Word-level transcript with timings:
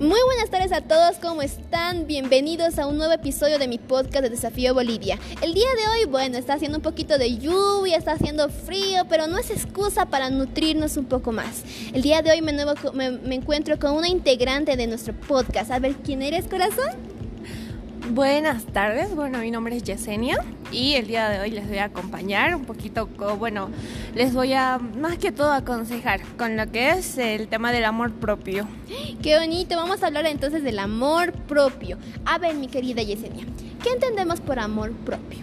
Muy 0.00 0.18
buenas 0.24 0.48
tardes 0.48 0.72
a 0.72 0.80
todos, 0.80 1.18
¿cómo 1.20 1.42
están? 1.42 2.06
Bienvenidos 2.06 2.78
a 2.78 2.86
un 2.86 2.96
nuevo 2.96 3.12
episodio 3.12 3.58
de 3.58 3.68
mi 3.68 3.76
podcast 3.76 4.22
de 4.22 4.30
Desafío 4.30 4.72
Bolivia. 4.72 5.18
El 5.42 5.52
día 5.52 5.66
de 5.76 5.88
hoy, 5.90 6.10
bueno, 6.10 6.38
está 6.38 6.54
haciendo 6.54 6.78
un 6.78 6.82
poquito 6.82 7.18
de 7.18 7.36
lluvia, 7.36 7.98
está 7.98 8.12
haciendo 8.12 8.48
frío, 8.48 9.02
pero 9.10 9.26
no 9.26 9.36
es 9.36 9.50
excusa 9.50 10.06
para 10.06 10.30
nutrirnos 10.30 10.96
un 10.96 11.04
poco 11.04 11.32
más. 11.32 11.64
El 11.92 12.00
día 12.00 12.22
de 12.22 12.30
hoy 12.30 12.40
me, 12.40 12.54
me 13.10 13.34
encuentro 13.34 13.78
con 13.78 13.92
una 13.92 14.08
integrante 14.08 14.74
de 14.74 14.86
nuestro 14.86 15.12
podcast. 15.12 15.70
A 15.70 15.78
ver, 15.78 15.92
¿quién 15.96 16.22
eres, 16.22 16.46
corazón? 16.46 17.09
Buenas 18.12 18.64
tardes, 18.64 19.14
bueno, 19.14 19.38
mi 19.38 19.52
nombre 19.52 19.76
es 19.76 19.84
Yesenia 19.84 20.44
y 20.72 20.94
el 20.94 21.06
día 21.06 21.28
de 21.28 21.38
hoy 21.38 21.52
les 21.52 21.68
voy 21.68 21.78
a 21.78 21.84
acompañar 21.84 22.56
un 22.56 22.64
poquito, 22.64 23.08
bueno, 23.38 23.70
les 24.16 24.34
voy 24.34 24.52
a 24.52 24.78
más 24.78 25.16
que 25.18 25.30
todo 25.30 25.52
aconsejar 25.52 26.20
con 26.36 26.56
lo 26.56 26.68
que 26.72 26.90
es 26.90 27.18
el 27.18 27.46
tema 27.46 27.70
del 27.70 27.84
amor 27.84 28.10
propio. 28.10 28.66
Qué 29.22 29.38
bonito, 29.38 29.76
vamos 29.76 30.02
a 30.02 30.08
hablar 30.08 30.26
entonces 30.26 30.64
del 30.64 30.80
amor 30.80 31.32
propio. 31.32 31.98
A 32.24 32.38
ver, 32.38 32.56
mi 32.56 32.66
querida 32.66 33.00
Yesenia, 33.00 33.46
¿qué 33.80 33.90
entendemos 33.90 34.40
por 34.40 34.58
amor 34.58 34.90
propio? 34.90 35.38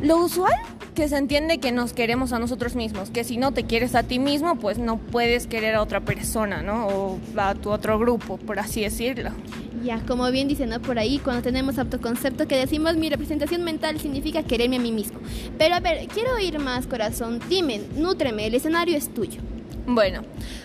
Lo 0.00 0.18
usual 0.18 0.54
que 0.94 1.08
se 1.08 1.16
entiende 1.16 1.58
que 1.58 1.72
nos 1.72 1.94
queremos 1.94 2.32
a 2.32 2.38
nosotros 2.38 2.76
mismos, 2.76 3.10
que 3.10 3.24
si 3.24 3.38
no 3.38 3.50
te 3.50 3.64
quieres 3.64 3.96
a 3.96 4.04
ti 4.04 4.20
mismo, 4.20 4.54
pues 4.54 4.78
no 4.78 4.98
puedes 4.98 5.48
querer 5.48 5.74
a 5.74 5.82
otra 5.82 6.00
persona, 6.00 6.62
¿no? 6.62 6.86
O 6.86 7.18
a 7.36 7.56
tu 7.56 7.70
otro 7.70 7.98
grupo, 7.98 8.36
por 8.36 8.60
así 8.60 8.82
decirlo. 8.82 9.30
Ya, 9.84 10.00
como 10.06 10.30
bien 10.30 10.48
dice, 10.48 10.66
¿no? 10.66 10.80
Por 10.80 10.98
ahí, 10.98 11.18
cuando 11.18 11.42
tenemos 11.42 11.78
autoconcepto, 11.78 12.48
que 12.48 12.56
decimos 12.56 12.96
mi 12.96 13.08
representación 13.08 13.64
mental 13.64 14.00
significa 14.00 14.42
quererme 14.42 14.76
a 14.76 14.80
mí 14.80 14.92
mismo. 14.92 15.20
Pero 15.56 15.74
a 15.74 15.80
ver, 15.80 16.08
quiero 16.08 16.34
oír 16.34 16.58
más, 16.58 16.86
corazón. 16.86 17.40
Dime, 17.48 17.80
nútreme, 17.96 18.46
el 18.46 18.54
escenario 18.54 18.96
es 18.96 19.12
tuyo. 19.12 19.40
Bueno, 19.90 20.20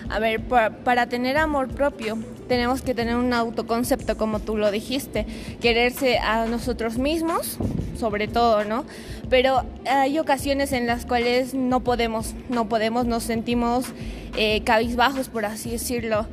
a 0.09 0.19
ver, 0.19 0.41
para, 0.41 1.07
tener 1.07 1.37
amor 1.37 1.69
propio 1.69 2.17
tenemos 2.49 2.81
que 2.81 2.93
tener 2.93 3.15
un 3.15 3.31
autoconcepto, 3.31 4.17
como 4.17 4.39
tú 4.39 4.57
lo 4.57 4.69
dijiste, 4.69 5.25
quererse 5.61 6.17
a 6.17 6.45
nosotros 6.45 6.97
mismos, 6.97 7.57
sobre 7.97 8.27
todo, 8.27 8.65
¿no? 8.65 8.83
Pero 9.29 9.63
hay 9.89 10.19
ocasiones 10.19 10.73
en 10.73 10.87
las 10.87 11.05
cuales 11.05 11.53
no 11.53 11.79
podemos, 11.79 12.35
no 12.49 12.67
podemos, 12.67 13.05
nos 13.05 13.23
sentimos 13.23 13.85
eh, 14.35 14.61
cabizbajos, 14.65 15.29
por 15.29 15.45
así 15.45 15.71
decirlo. 15.71 16.27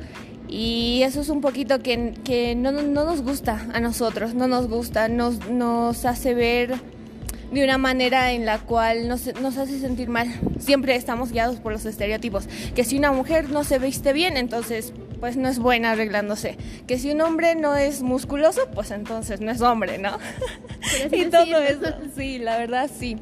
Y 0.51 1.01
eso 1.03 1.21
es 1.21 1.29
un 1.29 1.39
poquito 1.39 1.79
que, 1.79 2.13
que 2.25 2.55
no, 2.55 2.73
no, 2.73 2.83
nos 2.83 3.21
gusta 3.21 3.67
a 3.73 3.79
nosotros, 3.79 4.33
no 4.33 4.49
nos 4.49 4.67
gusta, 4.67 5.07
nos, 5.07 5.49
nos 5.49 6.03
hace 6.03 6.33
ver 6.33 6.75
de 7.53 7.63
una 7.63 7.77
manera 7.77 8.33
en 8.33 8.45
la 8.45 8.59
cual 8.59 9.07
nos, 9.07 9.33
nos 9.41 9.57
hace 9.57 9.79
sentir 9.79 10.09
mal. 10.09 10.27
Siempre 10.59 10.95
estamos 10.95 11.31
guiados 11.31 11.61
por 11.61 11.71
los 11.71 11.85
estereotipos. 11.85 12.49
Que 12.75 12.83
si 12.83 12.97
una 12.97 13.13
mujer 13.13 13.49
no 13.49 13.63
se 13.63 13.79
viste 13.79 14.11
bien, 14.11 14.35
entonces 14.35 14.91
pues 15.21 15.37
no 15.37 15.47
es 15.47 15.57
buena 15.57 15.91
arreglándose. 15.91 16.57
Que 16.85 16.99
si 16.99 17.11
un 17.11 17.21
hombre 17.21 17.55
no 17.55 17.77
es 17.77 18.01
musculoso, 18.01 18.67
pues 18.75 18.91
entonces 18.91 19.39
no 19.39 19.51
es 19.51 19.61
hombre, 19.61 19.99
¿no? 19.99 20.17
y 21.13 21.25
todo 21.25 21.61
eso, 21.61 21.95
sí, 22.13 22.39
la 22.39 22.57
verdad 22.57 22.91
sí. 22.93 23.15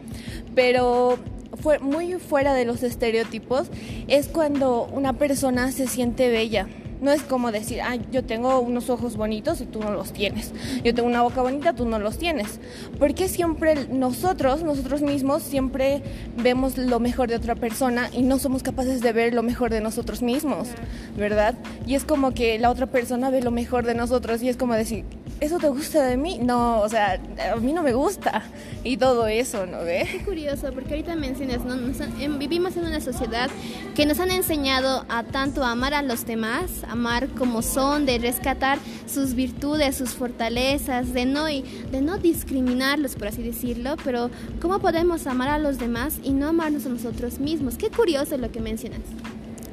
Pero 0.55 1.19
fue 1.61 1.77
muy 1.77 2.13
fuera 2.16 2.55
de 2.55 2.66
los 2.66 2.81
estereotipos 2.81 3.67
es 4.07 4.27
cuando 4.30 4.85
una 4.85 5.13
persona 5.13 5.72
se 5.72 5.88
siente 5.88 6.30
bella 6.30 6.67
no 7.02 7.11
es 7.11 7.22
como 7.23 7.52
decir, 7.52 7.81
ah, 7.81 7.97
yo 8.11 8.23
tengo 8.23 8.59
unos 8.59 8.89
ojos 8.89 9.16
bonitos 9.16 9.61
y 9.61 9.66
tú 9.66 9.80
no 9.80 9.92
los 9.92 10.11
tienes. 10.14 10.53
Yo 10.83 10.94
tengo 10.94 11.08
una 11.08 11.22
boca 11.22 11.41
bonita, 11.41 11.73
tú 11.73 11.86
no 11.86 12.00
los 12.00 12.17
tienes. 12.17 12.59
Porque 12.97 13.28
siempre 13.28 13.88
nosotros, 13.88 14.64
nosotros 14.64 15.02
mismos, 15.02 15.44
siempre 15.44 16.02
vemos 16.38 16.78
lo 16.78 17.00
mejor 17.00 17.30
de 17.30 17.36
otra 17.36 17.56
persona 17.56 18.09
y 18.14 18.22
no 18.22 18.39
somos 18.39 18.64
capaces 18.64 19.02
de 19.02 19.14
ver 19.14 19.33
lo 19.33 19.44
mejor 19.44 19.72
de 19.72 19.81
nosotros 19.81 20.22
mismos, 20.22 20.69
¿verdad? 21.17 21.56
Y 21.86 21.95
es 21.95 22.03
como 22.03 22.33
que 22.33 22.59
la 22.59 22.69
otra 22.69 22.88
persona 22.88 23.30
ve 23.30 23.41
lo 23.41 23.52
mejor 23.52 23.86
de 23.86 23.95
nosotros 23.95 24.41
y 24.41 24.50
es 24.50 24.58
como 24.58 24.73
decir, 24.73 25.06
¿eso 25.40 25.58
te 25.58 25.70
gusta 25.70 26.04
de 26.06 26.18
mí? 26.18 26.40
No, 26.42 26.81
o 26.81 26.90
sea, 26.90 27.19
a 27.52 27.56
mí 27.58 27.74
no 27.74 27.84
me 27.84 27.94
gusta. 27.94 28.44
Y 28.84 28.97
todo 28.97 29.28
eso, 29.28 29.66
¿no 29.66 29.80
ve? 29.84 30.08
Qué 30.09 30.24
curioso, 30.24 30.72
porque 30.74 30.91
ahorita 30.91 31.16
mencionas, 31.16 31.59
¿no? 31.66 31.75
vivimos 32.38 32.78
en 32.78 32.86
una 32.86 33.02
sociedad 33.02 33.50
que 33.96 34.06
nos 34.06 34.19
han 34.19 34.31
enseñado 34.31 35.06
a 35.09 35.24
tanto 35.24 35.63
amar 35.63 35.94
a 35.94 36.02
los 36.02 36.25
demás, 36.25 36.84
amar 36.88 37.28
como 37.30 37.62
son, 37.62 38.06
de 38.06 38.19
rescatar 38.19 38.80
sus 39.06 39.34
virtudes, 39.34 39.97
sus 39.97 40.12
fortalezas, 40.12 41.13
de 41.13 41.25
no, 41.25 41.46
de 41.46 42.02
no 42.02 42.18
discriminarlos, 42.18 43.16
por 43.16 43.28
así 43.28 43.44
decirlo, 43.44 43.96
pero 44.03 44.30
¿cómo 44.62 44.80
podemos 44.80 45.28
amar 45.28 45.50
a 45.50 45.59
los 45.59 45.78
demás 45.78 46.19
y 46.24 46.31
no 46.31 46.47
amarnos 46.47 46.86
a 46.86 46.90
nosotros 46.90 47.40
mismos? 47.40 47.78
Qué 47.78 47.90
curioso 47.90 48.38
lo 48.38 48.52
que 48.52 48.62
mencionas. 48.62 49.02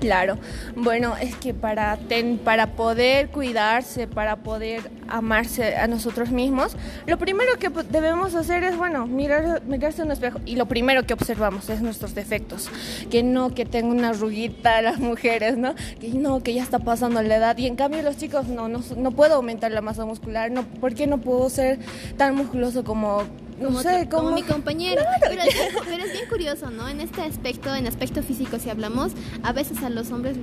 Claro, 0.00 0.36
bueno, 0.76 1.16
es 1.16 1.34
que 1.36 1.54
para, 1.54 1.98
para 2.44 2.72
poder 2.72 3.28
cuidarse, 3.28 4.06
para 4.06 4.36
poder 4.36 4.90
amarse 5.08 5.76
a 5.76 5.86
nosotros 5.86 6.30
mismos, 6.30 6.76
lo 7.06 7.18
primero 7.18 7.58
que 7.58 7.70
debemos 7.90 8.34
hacer 8.34 8.62
es, 8.64 8.76
bueno, 8.76 9.06
mirar, 9.06 9.62
mirarse 9.64 10.02
en 10.02 10.08
un 10.08 10.12
espejo 10.12 10.40
y 10.44 10.56
lo 10.56 10.66
primero 10.66 11.04
que 11.04 11.14
observamos 11.14 11.70
es 11.70 11.80
nuestros 11.80 12.14
defectos, 12.14 12.68
que 13.10 13.22
no 13.22 13.54
que 13.54 13.64
tenga 13.64 13.88
una 13.88 14.12
ruguita 14.12 14.82
las 14.82 14.98
mujeres, 14.98 15.56
¿no? 15.56 15.74
Que 15.98 16.10
no, 16.10 16.42
que 16.42 16.52
ya 16.52 16.62
está 16.62 16.78
pasando 16.78 17.22
la 17.22 17.36
edad. 17.36 17.56
Y 17.56 17.66
en 17.66 17.76
cambio 17.76 18.02
los 18.02 18.18
chicos 18.18 18.48
no, 18.48 18.68
no, 18.68 18.80
no 18.96 19.10
puedo 19.12 19.36
aumentar 19.36 19.72
la 19.72 19.80
masa 19.80 20.04
muscular, 20.04 20.50
no, 20.50 20.62
¿por 20.64 20.94
qué 20.94 21.06
no 21.06 21.18
puedo 21.18 21.48
ser 21.48 21.78
tan 22.18 22.34
musculoso 22.34 22.84
como 22.84 23.22
como, 23.62 23.82
sé, 23.82 24.08
como, 24.10 24.32
mi 24.32 24.42
compañero. 24.42 25.02
Pero, 25.20 25.42
es 25.42 26.12
bien, 26.12 26.26
curioso, 26.28 26.70
¿no? 26.70 26.88
En 26.88 27.00
este 27.00 27.22
aspecto, 27.22 27.74
en 27.74 27.86
aspecto 27.86 28.22
físico, 28.22 28.58
si 28.58 28.70
hablamos, 28.70 29.12
a 29.42 29.52
veces 29.52 29.82
a 29.82 29.90
los 29.90 30.10
hombres 30.10 30.36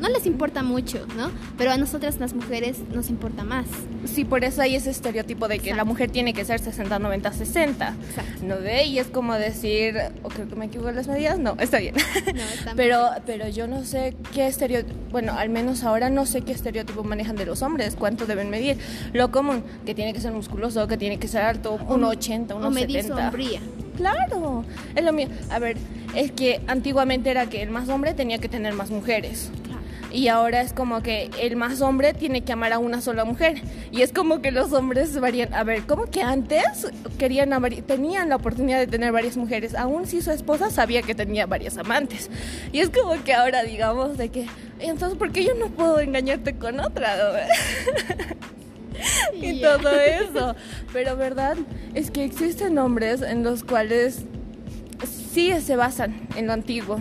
no 0.00 0.08
les 0.08 0.26
importa 0.26 0.62
mucho, 0.62 1.06
¿no? 1.16 1.30
Pero 1.56 1.72
a 1.72 1.76
nosotras 1.76 2.18
las 2.18 2.34
mujeres 2.34 2.78
nos 2.92 3.10
importa 3.10 3.44
más. 3.44 3.66
Sí, 4.04 4.24
por 4.24 4.44
eso 4.44 4.62
hay 4.62 4.76
ese 4.76 4.90
estereotipo 4.90 5.48
de 5.48 5.58
que 5.58 5.74
la 5.74 5.84
mujer 5.84 6.10
tiene 6.10 6.32
que 6.32 6.44
ser 6.44 6.60
60, 6.60 6.98
90, 6.98 7.32
60. 7.32 7.94
¿No 8.42 8.58
ve? 8.58 8.84
Y 8.84 8.98
es 8.98 9.08
como 9.08 9.34
decir, 9.34 9.96
o 10.22 10.28
creo 10.28 10.48
que 10.48 10.56
me 10.56 10.66
equivoco 10.66 10.90
en 10.90 10.96
las 10.96 11.08
medidas, 11.08 11.38
no, 11.38 11.56
está 11.58 11.78
bien. 11.78 11.94
No, 11.94 12.42
está 12.54 12.74
pero, 12.76 13.08
pero 13.24 13.48
yo 13.48 13.66
no 13.66 13.84
sé 13.84 14.16
qué 14.32 14.46
estereotipo, 14.46 14.98
bueno, 15.10 15.32
al 15.32 15.48
menos 15.48 15.82
ahora 15.84 16.10
no 16.10 16.26
sé 16.26 16.42
qué 16.42 16.52
estereotipo 16.52 17.02
manejan 17.04 17.36
de 17.36 17.46
los 17.46 17.62
hombres, 17.62 17.96
cuánto 17.96 18.26
deben 18.26 18.50
medir. 18.50 18.78
Lo 19.12 19.30
común, 19.30 19.64
que 19.84 19.94
tiene 19.94 20.12
que 20.12 20.20
ser 20.20 20.32
musculoso, 20.32 20.86
que 20.86 20.96
tiene 20.96 21.18
que 21.18 21.28
ser 21.28 21.42
alto, 21.42 21.78
1,80, 21.78 22.48
1,70. 22.48 22.66
O 22.66 22.70
medir 22.70 23.04
sombría. 23.04 23.60
Claro, 23.96 24.64
es 24.94 25.04
lo 25.04 25.12
mío. 25.12 25.28
A 25.50 25.58
ver, 25.58 25.76
es 26.14 26.30
que 26.32 26.60
antiguamente 26.66 27.30
era 27.30 27.46
que 27.46 27.62
el 27.62 27.70
más 27.70 27.88
hombre 27.88 28.14
tenía 28.14 28.38
que 28.38 28.48
tener 28.48 28.74
más 28.74 28.90
mujeres 28.90 29.50
y 30.10 30.28
ahora 30.28 30.60
es 30.60 30.72
como 30.72 31.02
que 31.02 31.30
el 31.40 31.56
más 31.56 31.80
hombre 31.80 32.14
tiene 32.14 32.42
que 32.42 32.52
amar 32.52 32.72
a 32.72 32.78
una 32.78 33.00
sola 33.00 33.24
mujer. 33.24 33.60
Y 33.90 34.02
es 34.02 34.12
como 34.12 34.40
que 34.40 34.50
los 34.50 34.72
hombres 34.72 35.18
varían 35.18 35.52
a 35.54 35.64
ver 35.64 35.82
como 35.82 36.06
que 36.06 36.22
antes 36.22 36.90
querían 37.18 37.50
tenían 37.86 38.28
la 38.28 38.36
oportunidad 38.36 38.78
de 38.78 38.86
tener 38.86 39.12
varias 39.12 39.36
mujeres 39.36 39.74
aún 39.74 40.06
si 40.06 40.22
su 40.22 40.30
esposa 40.30 40.70
sabía 40.70 41.02
que 41.02 41.14
tenía 41.14 41.46
varias 41.46 41.76
amantes. 41.76 42.30
Y 42.72 42.80
es 42.80 42.90
como 42.90 43.22
que 43.24 43.34
ahora 43.34 43.62
digamos 43.64 44.16
de 44.16 44.28
que 44.28 44.46
entonces 44.78 45.18
por 45.18 45.32
qué 45.32 45.44
yo 45.44 45.54
no 45.54 45.68
puedo 45.68 46.00
engañarte 46.00 46.56
con 46.56 46.80
otra 46.80 47.48
y 49.34 49.60
todo 49.60 49.90
eso. 49.90 50.54
Pero 50.92 51.16
verdad 51.16 51.56
es 51.94 52.10
que 52.10 52.24
existen 52.24 52.78
hombres 52.78 53.22
en 53.22 53.42
los 53.42 53.64
cuales 53.64 54.24
sí 55.34 55.52
se 55.60 55.76
basan 55.76 56.26
en 56.36 56.46
lo 56.46 56.52
antiguo 56.52 57.00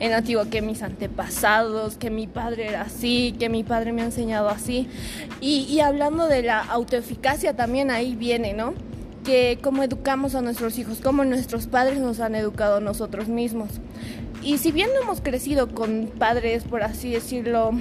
en 0.00 0.12
antiguo, 0.12 0.48
que 0.50 0.62
mis 0.62 0.82
antepasados, 0.82 1.96
que 1.96 2.10
mi 2.10 2.26
padre 2.26 2.68
era 2.68 2.82
así, 2.82 3.34
que 3.38 3.48
mi 3.48 3.64
padre 3.64 3.92
me 3.92 4.02
ha 4.02 4.06
enseñado 4.06 4.48
así. 4.48 4.88
Y, 5.40 5.80
hablando 5.80 6.26
de 6.26 6.42
la 6.42 6.60
autoeficacia 6.60 7.54
también 7.54 7.90
ahí 7.90 8.14
viene, 8.14 8.52
¿no? 8.52 8.74
Que 9.24 9.58
cómo 9.60 9.82
educamos 9.82 10.34
a 10.34 10.42
nuestros 10.42 10.78
hijos, 10.78 11.00
cómo 11.02 11.24
nuestros 11.24 11.66
padres 11.66 11.98
nos 11.98 12.20
han 12.20 12.34
educado 12.34 12.76
a 12.76 12.80
nosotros 12.80 13.28
mismos. 13.28 13.70
Y 14.42 14.58
si 14.58 14.70
bien 14.70 14.90
no 14.94 15.02
hemos 15.02 15.20
crecido 15.20 15.74
con 15.74 16.10
padres, 16.18 16.64
por 16.64 16.82
así 16.82 17.10
decirlo, 17.10 17.72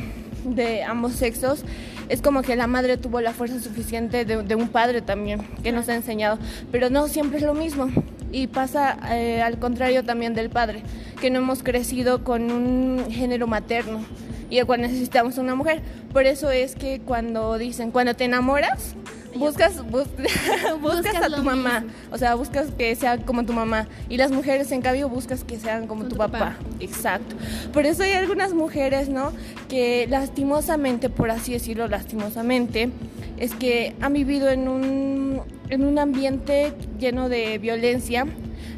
de 0.43 0.83
ambos 0.83 1.13
sexos, 1.13 1.63
es 2.09 2.21
como 2.21 2.41
que 2.41 2.55
la 2.55 2.67
madre 2.67 2.97
tuvo 2.97 3.21
la 3.21 3.33
fuerza 3.33 3.59
suficiente 3.59 4.25
de, 4.25 4.55
un 4.55 4.69
padre 4.69 5.01
también, 5.01 5.41
que 5.63 5.71
nos 5.71 5.89
ha 5.89 5.95
enseñado, 5.95 6.39
pero 6.71 6.89
no 6.89 7.07
siempre 7.07 7.37
es 7.37 7.43
lo 7.43 7.53
mismo. 7.53 7.89
Y 8.31 8.47
pasa 8.47 8.97
eh, 9.11 9.41
al 9.41 9.57
contrario 9.57 10.03
también 10.03 10.33
del 10.33 10.49
padre, 10.49 10.83
que 11.19 11.29
no 11.29 11.39
hemos 11.39 11.63
crecido 11.63 12.23
con 12.23 12.51
un 12.51 13.05
género 13.09 13.47
materno 13.47 14.05
y 14.49 14.59
el 14.59 14.65
cual 14.65 14.81
necesitamos 14.81 15.37
una 15.37 15.55
mujer. 15.55 15.81
Por 16.13 16.25
eso 16.25 16.49
es 16.51 16.75
que 16.75 16.99
cuando 16.99 17.57
dicen, 17.57 17.91
cuando 17.91 18.15
te 18.15 18.25
enamoras, 18.25 18.95
buscas, 19.35 19.83
buscas, 19.91 21.15
a 21.15 21.35
tu 21.35 21.43
mamá, 21.43 21.85
o 22.11 22.17
sea, 22.17 22.35
buscas 22.35 22.67
que 22.77 22.95
sea 22.95 23.17
como 23.17 23.45
tu 23.45 23.53
mamá. 23.53 23.87
Y 24.09 24.17
las 24.17 24.31
mujeres, 24.31 24.71
en 24.71 24.81
cambio, 24.81 25.09
buscas 25.09 25.43
que 25.43 25.59
sean 25.59 25.87
como 25.87 26.05
tu, 26.05 26.15
papá. 26.15 26.57
Exacto. 26.79 27.35
Por 27.73 27.85
eso 27.85 28.03
hay 28.03 28.13
algunas 28.13 28.53
mujeres, 28.53 29.09
¿no? 29.09 29.31
Que 29.69 30.07
lastimosamente, 30.09 31.09
por 31.09 31.31
así 31.31 31.53
decirlo, 31.53 31.87
lastimosamente, 31.87 32.89
es 33.37 33.53
que 33.53 33.95
han 34.01 34.13
vivido 34.13 34.49
en 34.49 34.67
un, 34.67 35.41
en 35.69 35.83
un 35.83 35.99
ambiente 35.99 36.73
lleno 36.99 37.29
de 37.29 37.57
violencia 37.57 38.25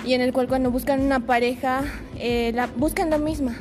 y 0.06 0.14
en 0.14 0.22
el 0.22 0.34
cual 0.34 0.48
cuando 0.48 0.72
buscan 0.72 1.02
una 1.02 1.22
pareja, 1.22 1.84
eh, 2.18 2.52
la, 2.54 2.68
buscan 2.68 3.10
la 3.10 3.18
misma. 3.18 3.56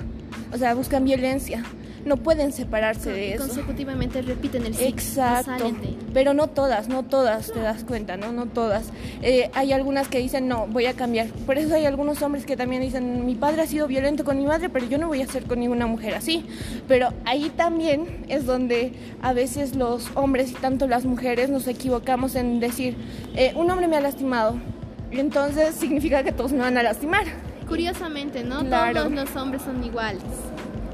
O 0.53 0.57
sea, 0.57 0.75
buscan 0.75 1.05
violencia 1.05 1.63
no 2.05 2.17
pueden 2.17 2.53
separarse 2.53 3.11
de 3.11 3.35
eso. 3.35 3.47
Consecutivamente 3.47 4.23
repiten 4.23 4.67
el 4.67 4.75
ciclo. 4.75 4.89
Exacto. 4.89 5.73
Pero 6.13 6.35
no 6.35 6.49
todas, 6.49 6.89
no 6.89 7.05
todas, 7.05 7.53
te 7.53 7.61
das 7.61 7.85
cuenta, 7.85 8.17
¿no? 8.17 8.33
No 8.33 8.47
todas. 8.47 8.91
Eh, 9.23 9.51
hay 9.55 9.73
algunas 9.73 10.09
que 10.09 10.19
dicen, 10.19 10.49
no, 10.49 10.67
voy 10.67 10.87
a 10.87 10.95
cambiar. 10.95 11.27
Por 11.47 11.59
eso 11.59 11.75
hay 11.75 11.87
algunos 11.87 12.23
hombres 12.23 12.47
que 12.47 12.57
también 12.57 12.83
dicen, 12.83 13.27
mi 13.27 13.35
padre 13.35 13.63
ha 13.63 13.67
sido 13.67 13.87
violento 13.87 14.25
con 14.25 14.39
mi 14.39 14.47
madre, 14.47 14.69
pero 14.69 14.87
yo 14.87 14.99
no 14.99 15.09
voy 15.09 15.23
a 15.23 15.27
ser 15.27 15.45
con 15.45 15.61
ninguna 15.61 15.87
mujer 15.87 16.15
así. 16.15 16.45
Pero 16.87 17.13
ahí 17.25 17.51
también 17.51 18.25
es 18.29 18.47
donde 18.47 18.93
a 19.23 19.33
veces 19.33 19.75
los 19.75 20.09
hombres 20.15 20.51
y 20.51 20.55
tanto 20.55 20.87
las 20.87 21.05
mujeres 21.05 21.51
nos 21.51 21.67
equivocamos 21.67 22.35
en 22.35 22.61
decir, 22.61 22.97
eh, 23.37 23.53
un 23.57 23.71
hombre 23.71 23.89
me 23.89 23.97
ha 23.97 24.01
lastimado. 24.01 24.59
Y 25.11 25.21
entonces 25.21 25.75
significa 25.75 26.23
que 26.23 26.33
todos 26.33 26.53
me 26.53 26.61
van 26.61 26.77
a 26.77 26.83
lastimar. 26.83 27.25
Curiosamente, 27.67 28.45
¿no? 28.45 28.65
Todos 28.65 29.11
los 29.11 29.37
hombres 29.37 29.63
son 29.63 29.85
iguales 29.85 30.23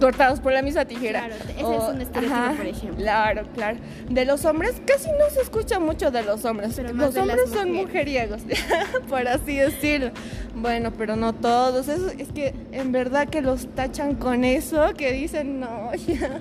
cortados 0.01 0.41
por 0.41 0.53
la 0.53 0.63
misma 0.63 0.85
tijera. 0.85 1.27
Claro, 1.27 1.35
ese 1.35 1.77
es 1.77 1.95
un 1.95 2.01
estereotipo, 2.01 2.57
por 2.57 2.67
ejemplo. 2.67 2.97
Claro, 2.97 3.43
claro. 3.55 3.79
De 4.09 4.25
los 4.25 4.45
hombres, 4.45 4.81
casi 4.87 5.11
no 5.11 5.31
se 5.33 5.41
escucha 5.41 5.79
mucho 5.79 6.11
de 6.11 6.23
los 6.23 6.45
hombres. 6.45 6.79
los 6.79 7.17
hombres 7.17 7.51
son 7.53 7.73
mujeriegos, 7.73 8.43
por 9.09 9.27
así 9.27 9.57
decirlo. 9.57 10.11
Bueno, 10.55 10.93
pero 10.97 11.17
no 11.17 11.33
todos. 11.33 11.89
Es, 11.89 12.01
es 12.19 12.29
que 12.33 12.55
en 12.73 12.93
verdad 12.93 13.29
que 13.29 13.41
los 13.41 13.67
tachan 13.75 14.15
con 14.15 14.45
eso, 14.45 14.95
que 14.97 15.13
dicen 15.13 15.61
no. 15.61 15.91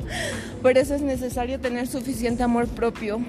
Por 0.61 0.77
eso 0.77 0.95
es 0.95 1.01
necesario 1.01 1.59
tener 1.59 1.87
suficiente 1.87 2.43
amor 2.43 2.67
propio. 2.67 3.19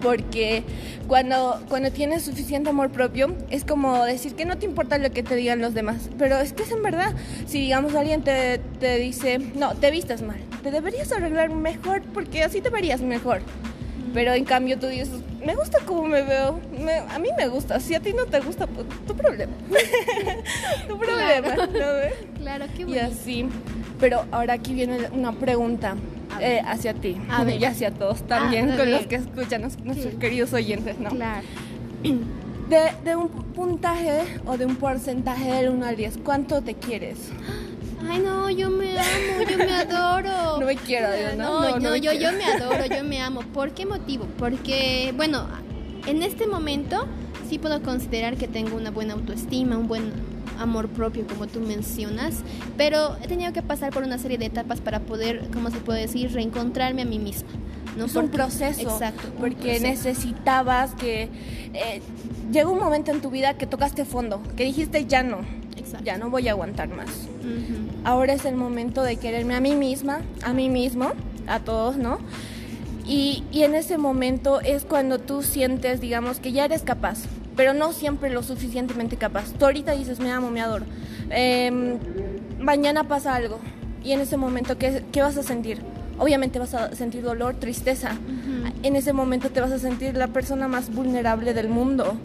Porque 0.00 0.62
cuando, 1.08 1.60
cuando 1.68 1.90
tienes 1.90 2.22
suficiente 2.22 2.70
amor 2.70 2.90
propio 2.90 3.34
es 3.50 3.64
como 3.64 4.04
decir 4.04 4.34
que 4.34 4.44
no 4.44 4.58
te 4.58 4.66
importa 4.66 4.98
lo 4.98 5.10
que 5.10 5.22
te 5.22 5.34
digan 5.34 5.60
los 5.60 5.74
demás, 5.74 6.10
pero 6.18 6.38
es 6.38 6.52
que 6.52 6.62
es 6.62 6.70
en 6.70 6.82
verdad, 6.82 7.14
si 7.46 7.60
digamos 7.60 7.94
alguien 7.94 8.22
te, 8.22 8.58
te 8.78 8.98
dice, 8.98 9.38
no, 9.38 9.74
te 9.74 9.90
vistas 9.90 10.22
mal, 10.22 10.38
te 10.62 10.70
deberías 10.70 11.10
arreglar 11.12 11.50
mejor 11.50 12.02
porque 12.14 12.44
así 12.44 12.60
te 12.60 12.70
verías 12.70 13.00
mejor. 13.00 13.40
Pero 14.14 14.32
en 14.32 14.44
cambio 14.44 14.78
tú 14.78 14.86
dices, 14.86 15.10
me 15.44 15.54
gusta 15.54 15.78
cómo 15.84 16.04
me 16.04 16.22
veo, 16.22 16.60
a 17.10 17.18
mí 17.18 17.28
me 17.36 17.48
gusta, 17.48 17.78
si 17.80 17.94
a 17.94 18.00
ti 18.00 18.12
no 18.12 18.26
te 18.26 18.40
gusta, 18.40 18.66
pues 18.66 18.86
tu 19.06 19.14
problema. 19.14 19.52
tu 20.88 20.98
problema, 20.98 21.54
claro. 21.54 21.72
¿no? 21.72 22.38
Claro, 22.38 22.66
qué 22.76 22.84
bueno. 22.84 22.96
Y 22.96 23.04
así. 23.04 23.48
Pero 24.00 24.24
ahora 24.30 24.54
aquí 24.54 24.74
viene 24.74 25.08
una 25.12 25.32
pregunta. 25.32 25.96
Eh, 26.40 26.60
hacia 26.64 26.94
ti 26.94 27.16
y 27.58 27.64
hacia 27.64 27.90
todos 27.90 28.22
también, 28.22 28.76
con 28.76 28.90
los 28.90 29.06
que 29.06 29.16
escuchan, 29.16 29.62
nuestros 29.62 30.14
queridos 30.20 30.52
oyentes, 30.52 30.98
¿no? 30.98 31.10
Claro. 31.10 31.46
De, 32.68 32.92
de, 33.02 33.16
un 33.16 33.30
puntaje 33.30 34.24
o 34.44 34.58
de 34.58 34.66
un 34.66 34.76
porcentaje 34.76 35.50
del 35.50 35.70
1 35.70 35.86
al 35.86 35.96
10, 35.96 36.18
¿cuánto 36.22 36.60
te 36.60 36.74
quieres? 36.74 37.16
Ay, 38.06 38.18
no, 38.18 38.50
yo 38.50 38.68
me 38.68 38.90
amo, 38.90 39.42
yo 39.48 39.56
me 39.56 39.72
adoro. 39.72 40.58
No 40.60 40.66
me 40.66 40.76
quiero, 40.76 41.08
¿no? 41.38 41.70
No, 41.70 41.78
no, 41.78 41.96
yo, 41.96 42.12
yo 42.12 42.30
me 42.32 42.44
adoro, 42.44 42.84
yo 42.84 43.04
me 43.04 43.22
amo. 43.22 43.40
¿Por 43.54 43.70
qué 43.70 43.86
motivo? 43.86 44.26
Porque, 44.38 45.14
bueno, 45.16 45.46
en 46.06 46.22
este 46.22 46.46
momento 46.46 47.06
sí 47.48 47.58
puedo 47.58 47.82
considerar 47.82 48.36
que 48.36 48.48
tengo 48.48 48.76
una 48.76 48.90
buena 48.90 49.14
autoestima, 49.14 49.78
un 49.78 49.88
buen 49.88 50.12
amor 50.58 50.88
propio, 50.88 51.26
como 51.26 51.46
tú 51.46 51.60
mencionas, 51.60 52.42
pero 52.76 53.16
he 53.22 53.28
tenido 53.28 53.52
que 53.52 53.62
pasar 53.62 53.92
por 53.92 54.02
una 54.02 54.18
serie 54.18 54.38
de 54.38 54.46
etapas 54.46 54.80
para 54.80 55.00
poder, 55.00 55.48
como 55.52 55.70
se 55.70 55.78
puede 55.78 56.02
decir, 56.02 56.32
reencontrarme 56.32 57.02
a 57.02 57.04
mí 57.04 57.18
misma. 57.18 57.48
¿no? 57.96 58.06
Es 58.06 58.14
un 58.14 58.28
proceso. 58.28 58.82
Exacto. 58.82 59.28
Porque 59.38 59.80
necesitabas 59.80 60.94
que... 60.94 61.28
Eh, 61.74 62.00
llegó 62.52 62.72
un 62.72 62.78
momento 62.78 63.10
en 63.10 63.20
tu 63.20 63.30
vida 63.30 63.54
que 63.54 63.66
tocaste 63.66 64.04
fondo, 64.04 64.42
que 64.56 64.64
dijiste 64.64 65.04
ya 65.06 65.22
no, 65.22 65.40
ya 66.04 66.18
no 66.18 66.30
voy 66.30 66.48
a 66.48 66.52
aguantar 66.52 66.88
más. 66.88 67.28
Ahora 68.04 68.32
es 68.32 68.44
el 68.44 68.54
momento 68.54 69.02
de 69.02 69.16
quererme 69.16 69.54
a 69.54 69.60
mí 69.60 69.74
misma, 69.74 70.22
a 70.42 70.52
mí 70.52 70.68
mismo, 70.68 71.12
a 71.46 71.60
todos, 71.60 71.96
¿no? 71.96 72.18
Y, 73.06 73.42
y, 73.52 73.62
en 73.62 73.74
ese 73.74 73.96
momento 73.96 74.60
es 74.60 74.84
cuando 74.84 75.18
tú 75.18 75.42
sientes, 75.42 75.98
digamos, 75.98 76.40
que 76.40 76.52
ya 76.52 76.66
eres 76.66 76.82
capaz, 76.82 77.20
pero 77.58 77.74
no 77.74 77.92
siempre 77.92 78.30
lo 78.30 78.44
suficientemente 78.44 79.16
capaz. 79.16 79.52
Tú 79.52 79.64
ahorita 79.64 79.90
dices, 79.90 80.20
me 80.20 80.30
amo, 80.30 80.48
me 80.48 80.60
adoro. 80.60 80.84
Em, 81.28 81.98
mañana 82.60 83.02
pasa 83.02 83.34
algo 83.34 83.58
y 84.04 84.12
en 84.12 84.20
ese 84.20 84.36
momento, 84.36 84.78
¿qué, 84.78 85.02
¿qué, 85.10 85.22
vas 85.22 85.36
a 85.36 85.42
sentir? 85.42 85.80
Obviamente 86.20 86.60
vas 86.60 86.74
a 86.74 86.94
sentir 86.94 87.24
dolor, 87.24 87.56
tristeza. 87.56 88.12
En 88.84 88.94
ese 88.94 89.12
momento 89.12 89.50
te 89.50 89.60
vas 89.60 89.72
a 89.72 89.80
sentir 89.80 90.16
la 90.16 90.28
persona 90.28 90.68
más 90.68 90.94
vulnerable 90.94 91.52
del 91.52 91.68
mundo, 91.68 92.16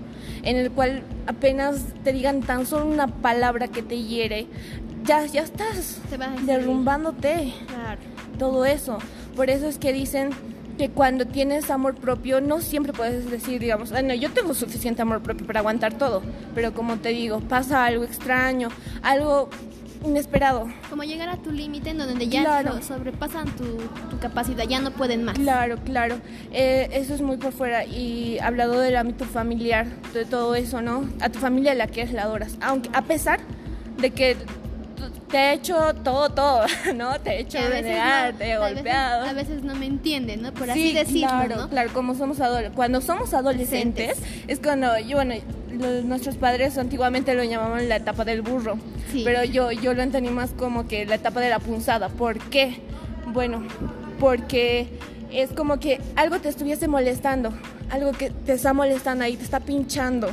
en 0.43 0.55
el 0.55 0.69
cual 0.69 1.01
apenas 1.25 1.77
te 2.03 2.13
digan 2.13 2.41
tan 2.41 2.67
solo 2.67 2.85
una 2.85 3.07
palabra 3.07 3.69
que 3.69 3.81
te 3.81 4.03
hiere, 4.03 4.45
ya, 5.03 5.25
ya 5.25 5.41
estás 5.41 5.99
derrumbándote. 6.45 7.55
Claro. 7.69 8.01
Todo 8.37 8.65
eso. 8.65 8.99
Por 9.35 9.49
eso 9.49 9.67
es 9.67 9.79
que 9.79 9.93
dicen 9.93 10.29
que 10.77 10.89
cuando 10.89 11.25
tienes 11.25 11.69
amor 11.69 11.95
propio 11.95 12.41
no 12.41 12.61
siempre 12.61 12.93
puedes 12.93 13.29
decir, 13.29 13.59
digamos, 13.59 13.91
no, 13.91 14.13
yo 14.13 14.31
tengo 14.31 14.53
suficiente 14.53 15.01
amor 15.01 15.21
propio 15.21 15.45
para 15.45 15.59
aguantar 15.59 15.97
todo, 15.97 16.21
pero 16.55 16.73
como 16.73 16.97
te 16.97 17.09
digo, 17.09 17.39
pasa 17.41 17.85
algo 17.85 18.03
extraño, 18.03 18.69
algo 19.01 19.49
inesperado. 20.05 20.67
Como 20.89 21.03
llegar 21.03 21.29
a 21.29 21.37
tu 21.37 21.51
límite 21.51 21.91
en 21.91 21.99
donde 21.99 22.27
ya 22.27 22.81
sobrepasan 22.81 23.47
tu, 23.55 23.77
capacidad, 24.19 24.65
ya 24.67 24.79
no 24.79 24.91
pueden 24.91 25.23
más. 25.23 25.37
Claro, 25.37 25.77
claro. 25.83 26.17
Eh, 26.51 26.89
eso 26.91 27.13
es 27.13 27.21
muy 27.21 27.37
por 27.37 27.53
fuera. 27.53 27.85
Y 27.85 28.37
hablado 28.39 28.79
del 28.79 28.95
ámbito 28.95 29.25
familiar, 29.25 29.87
de 30.13 30.25
todo 30.25 30.55
eso, 30.55 30.81
¿no? 30.81 31.09
A 31.21 31.29
tu 31.29 31.39
familia 31.39 31.73
la 31.73 31.87
que 31.87 32.05
la 32.07 32.23
adoras. 32.23 32.57
Aunque, 32.61 32.89
a 32.93 33.03
pesar 33.03 33.39
de 33.97 34.11
que 34.11 34.37
te 35.33 35.39
he 35.39 35.53
hecho 35.53 35.95
todo, 36.03 36.29
todo, 36.29 36.61
¿no? 36.95 37.19
Te 37.19 37.31
he 37.31 37.39
hecho 37.39 37.57
renegar, 37.57 38.35
te 38.35 38.51
he 38.51 38.57
golpeado. 38.57 39.25
a 39.25 39.33
veces 39.33 39.63
no 39.63 39.73
me 39.73 39.87
entienden, 39.87 40.43
¿no? 40.43 40.53
Por 40.53 40.69
así 40.69 40.93
decirlo, 40.93 41.27
claro, 41.27 41.69
claro, 41.69 41.91
como 41.91 42.13
somos 42.13 42.39
adolescentes. 42.39 42.75
Cuando 42.75 43.01
somos 43.01 43.33
adolescentes, 43.33 44.19
es 44.47 44.59
cuando, 44.59 44.99
yo, 44.99 45.17
bueno, 45.17 45.33
nuestros 46.03 46.35
padres 46.35 46.77
antiguamente 46.77 47.33
lo 47.33 47.43
llamaban 47.43 47.89
la 47.89 47.95
etapa 47.95 48.25
del 48.25 48.43
burro, 48.43 48.77
pero 49.23 49.43
yo, 49.43 49.71
yo 49.71 49.95
lo 49.95 50.03
entendí 50.03 50.29
más 50.29 50.51
como 50.51 50.87
que 50.87 51.07
la 51.07 51.15
etapa 51.15 51.39
de 51.39 51.49
la 51.49 51.57
punzada. 51.57 52.09
¿Por 52.09 52.37
qué? 52.37 52.81
Bueno, 53.25 53.63
porque 54.19 54.87
es 55.31 55.49
como 55.49 55.79
que 55.79 55.99
algo 56.15 56.37
te 56.41 56.49
estuviese 56.49 56.87
molestando, 56.87 57.51
algo 57.89 58.11
que 58.11 58.29
te 58.29 58.53
está 58.53 58.73
molestando 58.73 59.23
ahí, 59.23 59.35
te 59.35 59.43
está 59.43 59.61
pinchando, 59.61 60.29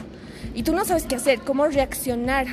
y 0.55 0.62
tú 0.62 0.75
no 0.75 0.85
sabes 0.85 1.05
qué 1.05 1.14
hacer, 1.14 1.41
cómo 1.41 1.67
reaccionar 1.69 2.49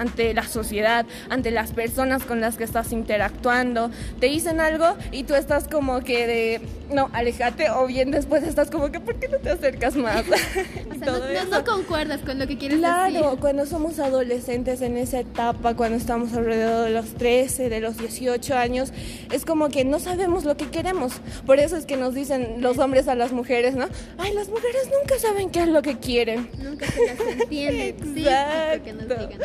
ante 0.00 0.32
la 0.32 0.44
sociedad, 0.44 1.04
ante 1.28 1.50
las 1.50 1.72
personas 1.72 2.24
con 2.24 2.40
las 2.40 2.56
que 2.56 2.64
estás 2.64 2.90
interactuando. 2.90 3.90
Te 4.18 4.26
dicen 4.26 4.58
algo 4.60 4.96
y 5.12 5.24
tú 5.24 5.34
estás 5.34 5.68
como 5.68 6.00
que 6.00 6.26
de, 6.26 6.60
no, 6.90 7.10
alejate 7.12 7.70
o 7.70 7.86
bien 7.86 8.10
después 8.10 8.42
estás 8.42 8.70
como 8.70 8.90
que, 8.90 8.98
¿por 8.98 9.16
qué 9.16 9.28
no 9.28 9.36
te 9.38 9.50
acercas 9.50 9.96
más? 9.96 10.24
o 10.90 10.98
sea, 10.98 11.44
no, 11.50 11.64
concuerdas 11.64 12.20
con 12.22 12.38
lo 12.38 12.46
que 12.46 12.56
quieres 12.56 12.80
decir. 12.80 13.10
Claro, 13.10 13.36
cuando 13.38 13.66
somos 13.66 13.98
adolescentes 13.98 14.80
en 14.80 14.96
esa 14.96 15.20
etapa, 15.20 15.74
cuando 15.74 15.98
estamos 15.98 16.32
alrededor 16.32 16.86
de 16.86 16.94
los 16.94 17.14
13, 17.14 17.68
de 17.68 17.80
los 17.80 17.98
18 17.98 18.56
años, 18.56 18.92
es 19.30 19.44
como 19.44 19.68
que 19.68 19.84
no 19.84 19.98
sabemos 19.98 20.44
lo 20.44 20.56
que 20.56 20.70
queremos. 20.70 21.12
Por 21.44 21.58
eso 21.58 21.76
es 21.76 21.84
que 21.84 21.98
nos 21.98 22.14
dicen 22.14 22.62
los 22.62 22.78
hombres 22.78 23.06
a 23.06 23.14
las 23.14 23.32
mujeres, 23.32 23.74
¿no? 23.74 23.86
Ay, 24.16 24.32
las 24.32 24.48
mujeres 24.48 24.90
nunca 24.98 25.18
saben 25.18 25.50
qué 25.50 25.60
es 25.60 25.68
lo 25.68 25.82
que 25.82 25.98
quieren. 25.98 26.48
Nunca 26.58 26.86
se 26.86 27.06
las 27.06 27.20
entiende. 27.20 27.88
Exacto. 27.88 28.84
que 28.84 28.92
nos 28.94 29.08
digan. 29.08 29.40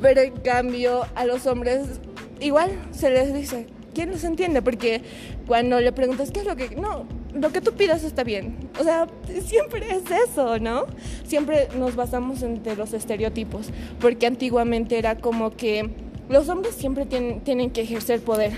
Pero 0.00 0.20
en 0.20 0.36
cambio 0.38 1.02
a 1.14 1.24
los 1.24 1.46
hombres 1.46 2.00
igual 2.40 2.70
se 2.92 3.10
les 3.10 3.34
dice, 3.34 3.66
¿quién 3.94 4.10
los 4.10 4.24
entiende? 4.24 4.62
Porque 4.62 5.02
cuando 5.46 5.80
le 5.80 5.92
preguntas 5.92 6.30
qué 6.30 6.40
es 6.40 6.46
lo 6.46 6.56
que... 6.56 6.76
No, 6.76 7.06
lo 7.34 7.50
que 7.50 7.60
tú 7.60 7.72
pidas 7.72 8.04
está 8.04 8.24
bien. 8.24 8.68
O 8.78 8.84
sea, 8.84 9.06
siempre 9.44 9.86
es 9.90 10.02
eso, 10.28 10.58
¿no? 10.58 10.86
Siempre 11.24 11.68
nos 11.78 11.96
basamos 11.96 12.42
entre 12.42 12.76
los 12.76 12.92
estereotipos, 12.92 13.70
porque 14.00 14.26
antiguamente 14.26 14.98
era 14.98 15.16
como 15.16 15.50
que 15.50 15.90
los 16.28 16.48
hombres 16.48 16.74
siempre 16.74 17.06
tienen, 17.06 17.40
tienen 17.40 17.70
que 17.70 17.82
ejercer 17.82 18.20
poder. 18.20 18.52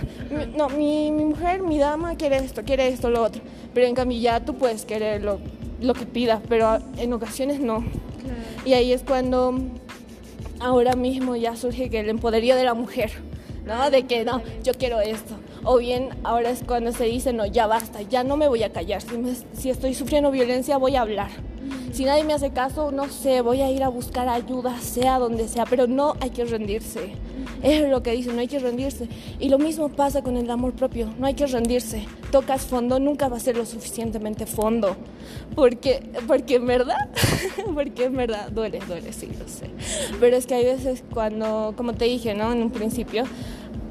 No, 0.57 0.69
mi, 0.69 1.11
mi, 1.12 1.25
mujer, 1.25 1.62
mi 1.62 1.78
dama 1.78 2.16
quiere 2.16 2.37
esto, 2.37 2.62
quiere 2.64 2.88
esto, 2.88 3.11
lo 3.11 3.23
otro. 3.23 3.43
Pero 3.73 3.87
en 3.87 3.95
cambio 3.95 4.19
ya 4.19 4.45
tú 4.45 4.54
puedes 4.54 4.85
querer 4.85 5.23
lo, 5.23 5.40
lo 5.81 5.95
que 5.95 6.07
pidas, 6.07 6.40
pero 6.49 6.78
en 6.99 7.12
ocasiones 7.12 7.61
no. 7.61 7.85
Y 8.64 8.73
ahí 8.73 8.93
es 8.93 9.02
cuando 9.02 9.54
ahora 10.64 10.97
mismo 10.97 11.37
ya 11.37 11.56
surge 11.56 11.90
que 11.90 12.00
el 12.00 12.09
empoderío 12.09 12.56
de 12.56 12.64
la 12.64 12.73
mujer, 12.73 13.12
¿no? 13.66 13.90
De 13.90 14.04
que 14.04 14.25
no, 14.25 14.42
yo 14.62 14.73
quiero 14.73 15.00
esto. 15.00 15.35
O 15.62 15.76
bien 15.76 16.09
ahora 16.25 16.50
es 16.50 16.62
cuando 16.64 16.92
se 16.92 17.04
dice, 17.04 17.33
no, 17.33 17.44
ya 17.44 17.66
basta, 17.66 18.00
ya 18.02 18.25
no 18.25 18.37
me 18.37 18.49
voy 18.49 18.62
a 18.62 18.73
callar. 18.73 19.02
Si, 19.02 19.09
si 19.52 19.71
estoy 19.71 19.94
sufriendo 19.94 20.30
violencia, 20.30 20.78
voy 20.78 20.97
a 20.97 21.02
hablar. 21.02 21.30
Si 21.95 22.05
nadie 22.05 22.25
me 22.25 22.33
hace 22.33 22.51
caso, 22.51 22.91
no 22.91 23.09
sé, 23.09 23.41
voy 23.41 23.61
a 23.61 23.71
ir 23.71 23.85
a 23.85 23.89
buscar 23.89 24.29
ayuda, 24.29 24.81
sea 24.81 25.21
donde 25.21 25.47
sea, 25.47 25.65
pero 25.65 25.87
no 25.87 26.17
hay 26.19 26.31
que 26.31 26.45
rendirse. 26.45 27.13
Es 27.63 27.89
lo 27.89 28.03
que 28.03 28.11
dicen, 28.11 28.35
no 28.35 28.41
hay 28.41 28.49
que 28.49 28.59
rendirse. 28.59 29.09
Y 29.39 29.49
lo 29.49 29.61
mismo 29.61 29.89
pasa 29.89 30.21
con 30.21 30.37
el 30.37 30.51
amor 30.51 30.73
propio, 30.73 31.15
no 31.21 31.27
hay 31.29 31.35
que 31.35 31.47
rendirse. 31.47 32.05
Tocas 32.33 32.63
fondo, 32.63 32.99
nunca 32.99 33.29
va 33.29 33.37
a 33.37 33.41
ser 33.41 33.57
lo 33.57 33.65
suficientemente 33.65 34.45
fondo. 34.45 34.97
Porque, 35.55 36.03
porque 36.27 36.57
en 36.57 36.67
verdad, 36.67 36.97
porque 37.75 38.07
en 38.07 38.17
verdad 38.17 38.51
duele, 38.51 38.81
duele, 38.89 39.13
sí, 39.13 39.29
lo 39.39 39.47
sé. 39.47 39.71
Pero 40.19 40.37
es 40.37 40.49
que 40.49 40.55
hay 40.55 40.65
veces 40.65 41.05
cuando, 41.15 41.75
como 41.77 41.93
te 41.93 42.07
dije, 42.07 42.35
¿no? 42.35 42.51
En 42.51 42.61
un 42.61 42.71
principio, 42.73 43.23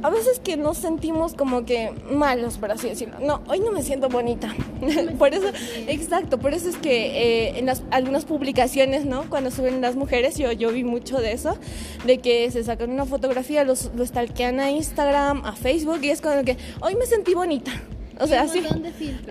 a 0.04 0.10
veces 0.10 0.40
que 0.40 0.58
nos 0.58 0.78
sentimos 0.78 1.34
como 1.34 1.66
que 1.66 1.94
malos, 2.12 2.58
por 2.58 2.72
así 2.72 2.90
decirlo. 2.90 3.20
No, 3.22 3.42
hoy 3.48 3.62
no 3.62 3.72
me 3.72 3.82
siento 3.82 4.10
bonita. 4.10 4.54
por 5.18 5.34
eso, 5.34 5.48
exacto, 5.88 6.38
por 6.40 6.54
eso 6.54 6.68
es 6.70 6.76
que 6.76 7.48
eh, 7.48 7.60
en 7.60 7.66
las, 7.66 7.84
algunas 7.90 8.26
publicaciones, 8.26 9.06
¿no? 9.06 9.30
Cuando 9.30 9.50
suben 9.50 9.80
las 9.80 9.96
mujeres, 9.96 10.38
yo, 10.38 10.52
yo 10.52 10.72
vi 10.72 10.84
mucho 10.84 11.20
de 11.20 11.32
eso, 11.32 11.58
de 12.06 12.18
que 12.18 12.52
se 12.52 12.64
sacan 12.66 12.92
una 12.92 13.06
fotografía, 13.06 13.64
los, 13.64 13.92
lo 13.96 14.06
stalkean 14.06 14.60
a 14.60 14.72
Instagram, 14.72 15.46
a 15.46 15.54
Facebook, 15.54 16.00
y 16.04 16.10
es 16.10 16.20
como 16.20 16.44
que 16.44 16.58
hoy 16.82 16.96
me 16.96 17.06
sentí 17.06 17.34
bonita. 17.34 17.72
O 18.20 18.28
sea, 18.28 18.48
sí. 18.48 18.62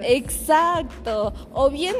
Exacto. 0.02 1.32
O 1.52 1.70
bien, 1.70 1.94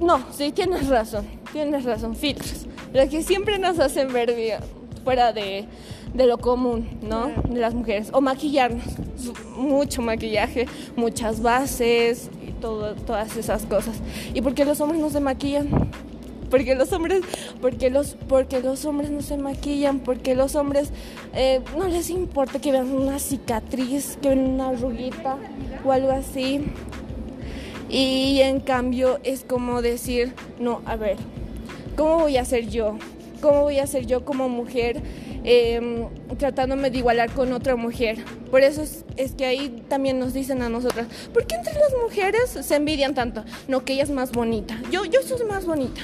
no, 0.00 0.24
sí, 0.32 0.52
tienes 0.52 0.88
razón, 0.88 1.26
tienes 1.52 1.84
razón, 1.84 2.14
filtros. 2.14 2.66
Los 2.92 3.08
que 3.08 3.22
siempre 3.24 3.58
nos 3.58 3.78
hacen 3.80 4.12
ver 4.12 4.32
fuera 5.04 5.32
de, 5.32 5.66
de 6.14 6.26
lo 6.26 6.38
común, 6.38 6.88
¿no? 7.02 7.30
De 7.48 7.60
las 7.60 7.74
mujeres. 7.74 8.10
O 8.12 8.20
maquillarnos, 8.20 8.84
mucho 9.56 10.02
maquillaje, 10.02 10.66
muchas 10.96 11.42
bases 11.42 12.30
y 12.46 12.52
todo, 12.52 12.94
todas 12.94 13.36
esas 13.36 13.66
cosas. 13.66 13.96
¿Y 14.34 14.40
por 14.40 14.54
qué 14.54 14.64
los 14.64 14.80
hombres 14.80 15.00
no 15.00 15.10
se 15.10 15.20
maquillan? 15.20 15.68
porque 16.50 16.74
los 16.74 16.92
hombres 16.92 17.22
porque 17.60 17.90
los 17.90 18.16
porque 18.28 18.60
los 18.60 18.84
hombres 18.84 19.10
no 19.10 19.20
se 19.20 19.36
maquillan 19.36 20.00
porque 20.00 20.34
los 20.34 20.54
hombres 20.54 20.90
eh, 21.34 21.60
no 21.76 21.88
les 21.88 22.10
importa 22.10 22.60
que 22.60 22.72
vean 22.72 22.92
una 22.92 23.18
cicatriz 23.18 24.18
que 24.20 24.28
vean 24.28 24.40
una 24.40 24.68
arruguita 24.68 25.38
o 25.84 25.92
algo 25.92 26.10
así 26.10 26.60
y 27.88 28.40
en 28.40 28.60
cambio 28.60 29.18
es 29.22 29.44
como 29.44 29.82
decir 29.82 30.34
no 30.58 30.82
a 30.86 30.96
ver 30.96 31.16
cómo 31.96 32.18
voy 32.18 32.36
a 32.36 32.44
ser 32.44 32.68
yo 32.68 32.96
cómo 33.40 33.62
voy 33.62 33.78
a 33.78 33.86
ser 33.86 34.06
yo 34.06 34.24
como 34.24 34.48
mujer 34.48 35.02
Em, 35.48 36.08
tratándome 36.38 36.90
de 36.90 36.98
igualar 36.98 37.30
con 37.30 37.52
otra 37.52 37.76
mujer. 37.76 38.18
Por 38.50 38.62
eso 38.62 38.82
es, 38.82 39.04
es, 39.16 39.30
que 39.32 39.46
ahí 39.46 39.84
también 39.88 40.18
nos 40.18 40.34
dicen 40.34 40.60
a 40.60 40.68
nosotras, 40.68 41.06
¿por 41.32 41.46
qué 41.46 41.54
entre 41.54 41.72
las 41.74 41.92
mujeres 42.02 42.50
se 42.50 42.74
envidian 42.74 43.14
tanto? 43.14 43.44
No, 43.68 43.84
que 43.84 43.92
ella 43.92 44.02
es 44.02 44.10
más 44.10 44.32
bonita. 44.32 44.76
Yo, 44.90 45.04
yo 45.04 45.22
soy 45.22 45.46
más 45.46 45.64
bonita. 45.64 46.00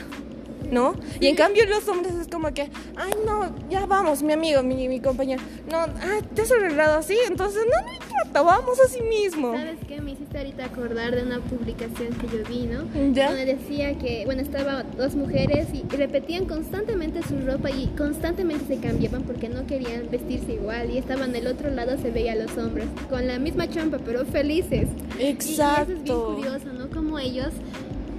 ¿No? 0.73 0.97
Y 1.21 1.27
en 1.29 1.37
cambio 1.37 1.67
los 1.67 1.87
hombres 1.87 2.15
es 2.15 2.29
como 2.29 2.53
que, 2.53 2.63
ay, 2.97 3.13
no, 3.25 3.55
ya 3.69 3.87
vamos, 3.87 4.23
mi 4.23 4.33
amigo, 4.33 4.63
mi, 4.63 4.89
mi 4.89 5.01
compañero, 5.01 5.43
no, 5.71 5.79
ah, 5.79 6.19
te 6.35 6.43
has 6.43 6.51
arreglado 6.51 6.99
así, 6.99 7.17
entonces 7.29 7.63
no, 7.67 7.87
no 7.87 7.93
importa, 7.93 8.43
vamos 8.43 8.81
así 8.81 9.03
mismo. 9.03 9.53
¿Sabes 9.53 9.79
qué? 9.87 10.01
Me 10.01 10.13
hiciste 10.13 10.39
ahorita 10.39 10.65
acordar 10.65 11.15
de 11.15 11.23
una 11.23 11.41
publicación 11.41 12.15
que 12.15 12.27
yo 12.27 12.45
vi, 12.49 12.67
¿no? 12.67 12.85
Donde 12.85 13.45
decía 13.45 13.99
que, 13.99 14.23
bueno, 14.25 14.41
estaban 14.41 14.87
dos 14.97 15.15
mujeres 15.15 15.69
y 15.75 15.83
repetían 15.95 16.47
constantemente 16.47 17.21
su 17.23 17.39
ropa 17.41 17.71
y 17.71 17.89
constantemente 17.89 18.75
se 18.75 18.81
cambiaban 18.81 19.25
porque 19.25 19.51
no 19.51 19.67
querían 19.67 20.11
vestirse 20.11 20.55
igual 20.55 20.91
y 20.91 20.99
estaban 20.99 21.33
del 21.33 21.49
otro 21.49 21.71
lado 21.71 21.99
se 21.99 22.11
veía 22.11 22.33
a 22.33 22.37
los 22.37 22.57
hombres 22.57 22.87
con 23.11 23.27
la 23.27 23.39
misma 23.39 23.69
champa 23.69 23.99
pero 23.99 24.25
felices. 24.25 24.89
Exacto. 25.19 25.91
Y, 25.91 25.93
eso 25.93 25.93
es 25.93 26.03
bien 26.03 26.21
curioso, 26.21 26.73
¿no? 26.73 26.89
Como 26.89 27.19
ellos, 27.19 27.51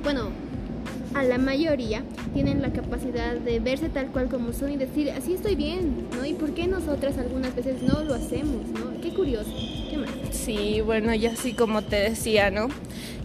bueno, 0.04 0.30
a 1.14 1.24
la 1.24 1.38
mayoría 1.38 2.04
tienen 2.34 2.62
la 2.62 2.72
capacidad 2.72 3.36
de 3.36 3.60
verse 3.60 3.90
tal 3.90 4.08
cual 4.08 4.30
como 4.30 4.54
son 4.54 4.72
y 4.72 4.78
decir, 4.78 5.12
así 5.12 5.34
estoy 5.34 5.56
bien, 5.56 6.08
¿no? 6.16 6.26
¿Y 6.26 6.34
por 6.34 6.54
qué 6.54 6.68
nosotras 6.68 7.18
algunas 7.18 7.56
veces 7.56 7.82
no 7.82 8.04
lo 8.04 8.14
hacemos, 8.16 8.68
¿no? 8.70 9.00
Qué 9.02 9.14
curioso. 9.14 9.52
¿Qué 9.90 9.98
más? 9.98 10.10
Sí, 10.32 10.82
bueno, 10.82 11.14
y 11.14 11.26
así 11.28 11.54
como 11.54 11.84
te 11.84 11.98
decía, 11.98 12.50
¿no? 12.50 12.68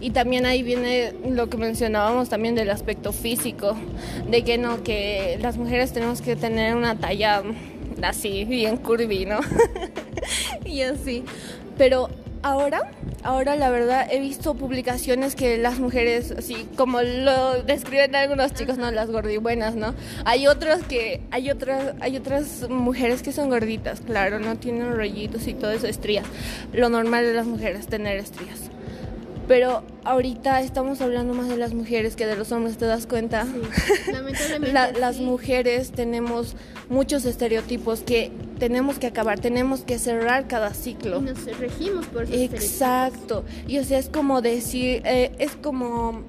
Y 0.01 0.11
también 0.11 0.45
ahí 0.45 0.63
viene 0.63 1.13
lo 1.29 1.49
que 1.49 1.57
mencionábamos 1.57 2.29
también 2.29 2.55
del 2.55 2.69
aspecto 2.69 3.11
físico, 3.11 3.75
de 4.29 4.43
que 4.43 4.57
no, 4.57 4.83
que 4.83 5.37
las 5.41 5.57
mujeres 5.57 5.91
tenemos 5.91 6.21
que 6.21 6.35
tener 6.35 6.75
una 6.75 6.95
talla 6.95 7.43
así, 8.03 8.45
bien 8.45 8.77
curvy, 8.77 9.25
¿no? 9.25 9.39
y 10.65 10.81
así. 10.81 11.23
Pero 11.77 12.09
ahora 12.43 12.91
Ahora 13.23 13.55
la 13.55 13.69
verdad 13.69 14.07
he 14.09 14.19
visto 14.19 14.53
publicaciones 14.55 15.35
que 15.35 15.57
las 15.57 15.79
mujeres, 15.79 16.31
así 16.31 16.67
como 16.77 17.01
lo 17.01 17.61
describen 17.63 18.15
algunos 18.15 18.53
chicos, 18.53 18.77
no 18.77 18.89
las 18.91 19.09
gordibuenas, 19.09 19.75
¿no? 19.75 19.93
Hay 20.25 20.47
otros 20.47 20.83
que, 20.83 21.21
hay 21.31 21.51
otras, 21.51 21.95
hay 21.99 22.15
otras 22.15 22.69
mujeres 22.69 23.21
que 23.21 23.31
son 23.31 23.49
gorditas, 23.49 23.99
claro, 24.01 24.39
no 24.39 24.55
tienen 24.55 24.95
rollitos 24.95 25.47
y 25.47 25.53
todo 25.53 25.71
eso, 25.71 25.87
estrías. 25.87 26.25
Lo 26.73 26.87
normal 26.89 27.25
de 27.25 27.33
las 27.33 27.45
mujeres 27.45 27.87
tener 27.87 28.17
estrías. 28.17 28.71
Pero 29.49 29.81
ahorita 30.03 30.61
estamos 30.61 31.01
hablando 31.01 31.33
más 31.33 31.49
de 31.49 31.57
las 31.57 31.73
mujeres 31.73 32.15
que 32.15 32.27
de 32.27 32.35
los 32.35 32.51
hombres, 32.51 32.77
¿te 32.77 32.85
das 32.85 33.07
cuenta? 33.07 33.47
Lamentablemente. 34.13 34.99
Las 34.99 35.19
mujeres 35.19 35.91
tenemos 35.91 36.55
muchos 36.87 37.25
estereotipos 37.25 38.01
que 38.01 38.31
tenemos 38.59 38.99
que 38.99 39.07
acabar, 39.07 39.39
tenemos 39.39 39.81
que 39.81 39.97
cerrar 39.97 40.47
cada 40.47 40.75
ciclo. 40.75 41.17
Y 41.17 41.21
nos 41.21 41.57
regimos 41.57 42.05
por 42.05 42.25
esos 42.25 42.35
Exacto. 42.35 43.43
Y 43.67 43.79
o 43.79 43.83
sea, 43.83 43.97
es 43.97 44.09
como 44.09 44.43
decir, 44.43 45.01
eh, 45.03 45.31
es 45.39 45.55
como 45.55 46.21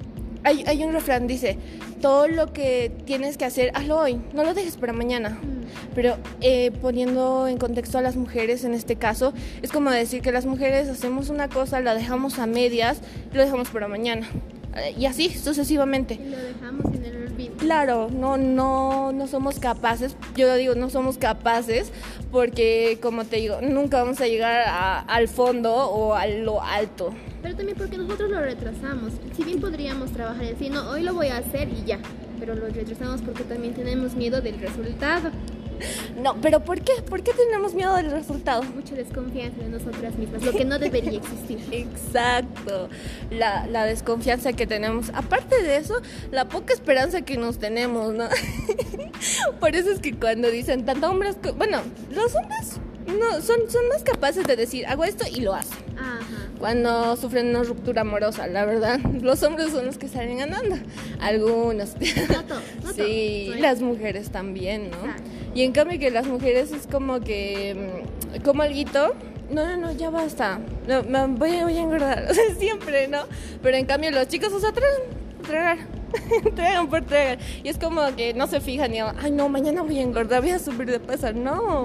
hay, 0.43 0.65
hay, 0.67 0.83
un 0.83 0.95
refrán, 0.95 1.27
dice, 1.27 1.59
todo 2.01 2.27
lo 2.27 2.55
que 2.55 2.91
tienes 3.05 3.37
que 3.37 3.45
hacer, 3.45 3.71
hazlo 3.75 3.99
hoy, 3.99 4.19
no 4.33 4.45
lo 4.45 4.55
dejes 4.55 4.79
para 4.79 4.95
mañana. 4.95 5.39
Mm. 5.43 5.60
Pero 5.95 6.17
eh, 6.41 6.71
poniendo 6.81 7.49
en 7.49 7.59
contexto 7.59 7.99
a 7.99 8.03
las 8.03 8.17
mujeres 8.17 8.65
en 8.65 8.75
este 8.75 8.97
caso, 8.97 9.33
es 9.63 9.71
como 9.71 9.91
decir 9.91 10.23
que 10.23 10.33
las 10.33 10.47
mujeres 10.47 10.89
hacemos 10.89 11.29
una 11.29 11.49
cosa, 11.49 11.81
la 11.81 11.95
dejamos 11.95 12.39
a 12.39 12.47
medias, 12.47 13.01
lo 13.33 13.41
dejamos 13.41 13.71
para 13.71 13.89
mañana. 13.89 14.29
Eh, 14.77 14.95
y 14.99 15.07
así 15.07 15.31
sucesivamente. 15.31 16.15
Y 16.15 16.31
lo 16.31 16.39
dejamos 16.39 16.95
en 16.95 17.05
el 17.05 17.17
olvido. 17.27 17.57
Claro, 17.57 18.09
no, 18.11 18.37
no, 18.37 19.13
no 19.13 19.27
somos 19.27 19.59
capaces, 19.59 20.17
yo 20.37 20.55
digo, 20.57 20.75
no 20.75 20.91
somos 20.91 21.19
capaces 21.19 21.91
porque, 22.31 22.99
como 23.03 23.25
te 23.25 23.37
digo, 23.37 23.61
nunca 23.61 24.03
vamos 24.03 24.21
a 24.21 24.27
llegar 24.27 25.05
al 25.09 25.29
fondo 25.29 25.75
o 25.75 26.15
a 26.15 26.27
lo 26.27 26.63
alto 26.63 27.13
pero 27.43 27.57
también 27.57 27.77
porque 27.77 27.97
nosotros 27.97 28.31
lo 28.31 28.41
retrasamos. 28.41 29.13
Si 29.37 29.45
bien 29.45 29.61
podríamos 29.61 30.11
trabajar 30.11 30.45
y 30.45 30.49
decir, 30.49 30.71
no, 30.71 30.91
hoy 30.91 31.03
lo 31.03 31.15
voy 31.15 31.29
a 31.29 31.39
hacer 31.39 31.69
y 31.69 31.85
ya, 31.87 31.99
pero 32.39 32.55
lo 32.55 32.69
retrasamos 32.69 33.23
porque 33.23 33.45
también 33.45 33.75
tenemos 33.75 34.15
miedo 34.15 34.41
del 34.41 34.59
resultado. 34.59 35.31
No, 36.21 36.37
pero 36.41 36.61
¿por 36.61 36.81
qué? 36.81 36.93
¿Por 37.09 37.23
qué 37.23 37.33
tenemos 37.33 37.75
miedo 37.75 37.95
del 37.97 38.11
resultado? 38.11 38.63
Mucha 38.63 38.95
desconfianza 38.95 39.61
de 39.61 39.69
nosotras 39.69 40.17
mismas, 40.17 40.43
lo 40.43 40.53
que 40.53 40.65
no 40.65 40.79
debería 40.79 41.19
existir. 41.19 41.61
Exacto, 41.73 42.89
la, 43.31 43.67
la, 43.67 43.85
desconfianza 43.85 44.53
que 44.53 44.67
tenemos. 44.67 45.11
Aparte 45.15 45.63
de 45.63 45.77
eso, 45.77 46.01
la 46.31 46.49
poca 46.49 46.75
esperanza 46.75 47.23
que 47.23 47.37
nos 47.37 47.59
tenemos, 47.59 48.13
¿no? 48.13 48.29
Por 49.61 49.75
eso 49.77 49.91
es 49.91 50.01
que 50.01 50.15
cuando 50.15 50.51
dicen 50.51 50.85
tanto 50.85 51.11
hombres, 51.11 51.37
bueno, 51.57 51.81
los 52.11 52.35
hombres 52.35 52.81
no, 53.07 53.41
son, 53.41 53.71
son 53.71 53.89
más 53.89 54.03
capaces 54.03 54.45
de 54.45 54.57
decir, 54.57 54.87
hago 54.87 55.05
esto 55.05 55.25
y 55.31 55.41
lo 55.41 55.55
hacen. 55.55 55.79
Cuando 56.61 57.17
sufren 57.17 57.49
una 57.49 57.63
ruptura 57.63 58.03
amorosa, 58.03 58.47
la 58.47 58.67
verdad. 58.67 59.01
Los 59.23 59.43
hombres 59.43 59.73
son 59.73 59.87
los 59.87 59.97
que 59.97 60.09
salen 60.09 60.39
ganando. 60.39 60.77
Algunos. 61.19 61.97
No 62.83 62.93
sí, 62.95 63.51
las 63.59 63.81
mujeres 63.81 64.31
también, 64.31 64.91
¿no? 64.91 64.99
Y 65.55 65.63
en 65.63 65.73
cambio 65.73 65.99
que 65.99 66.11
las 66.11 66.27
mujeres 66.27 66.71
es 66.71 66.87
como 66.87 67.21
que, 67.21 67.75
mm, 68.37 68.43
como 68.43 68.63
alguito, 68.63 69.15
no, 69.51 69.67
no, 69.67 69.77
no, 69.79 69.93
ya 69.93 70.11
basta. 70.11 70.61
No, 70.87 71.03
me 71.03 71.27
voy, 71.27 71.63
voy 71.63 71.77
a 71.77 71.81
engordar. 71.81 72.29
Siempre, 72.59 73.09
¿no? 73.09 73.25
Pero 73.63 73.79
en 73.79 73.87
cambio 73.87 74.11
los 74.11 74.29
chicos, 74.29 74.53
o 74.53 74.61
sea, 74.61 74.71
tragar 75.43 75.79
entregan 76.45 76.89
por 76.89 76.99
entregan. 76.99 77.39
Y 77.63 77.69
es 77.69 77.79
como 77.79 78.03
que 78.17 78.35
no 78.35 78.47
se 78.47 78.61
fijan 78.61 78.95
y, 78.95 79.01
ay, 79.01 79.31
no, 79.31 79.49
mañana 79.49 79.83
voy 79.83 79.99
a 79.99 80.03
engordar, 80.03 80.43
voy 80.43 80.51
a 80.51 80.59
subir 80.59 80.91
de 80.91 81.01
peso. 81.01 81.33
No. 81.33 81.85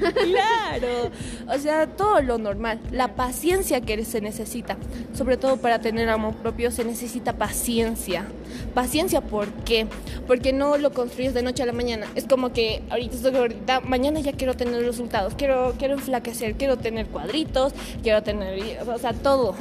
claro. 0.00 1.10
O 1.48 1.58
sea, 1.58 1.86
todo 1.86 2.20
lo 2.20 2.38
normal. 2.38 2.80
La 2.90 3.14
paciencia 3.14 3.80
que 3.80 4.04
se 4.04 4.20
necesita. 4.20 4.76
Sobre 5.14 5.36
todo 5.36 5.58
para 5.58 5.80
tener 5.80 6.08
amor 6.08 6.34
propio 6.34 6.70
se 6.70 6.84
necesita 6.84 7.34
paciencia. 7.34 8.26
Paciencia, 8.74 9.20
¿por 9.20 9.48
qué? 9.64 9.86
Porque 10.26 10.52
no 10.52 10.76
lo 10.78 10.92
construyes 10.92 11.34
de 11.34 11.42
noche 11.42 11.62
a 11.62 11.66
la 11.66 11.72
mañana. 11.72 12.06
Es 12.14 12.26
como 12.26 12.52
que 12.52 12.82
ahorita 12.90 13.16
estoy 13.16 13.32
gordita, 13.32 13.80
mañana 13.80 14.20
ya 14.20 14.32
quiero 14.32 14.54
tener 14.54 14.84
resultados. 14.84 15.34
Quiero, 15.34 15.74
quiero 15.78 15.94
enflaquecer, 15.94 16.54
quiero 16.54 16.76
tener 16.76 17.06
cuadritos, 17.06 17.72
quiero 18.02 18.22
tener, 18.22 18.80
o 18.88 18.98
sea, 18.98 19.12
todo 19.12 19.54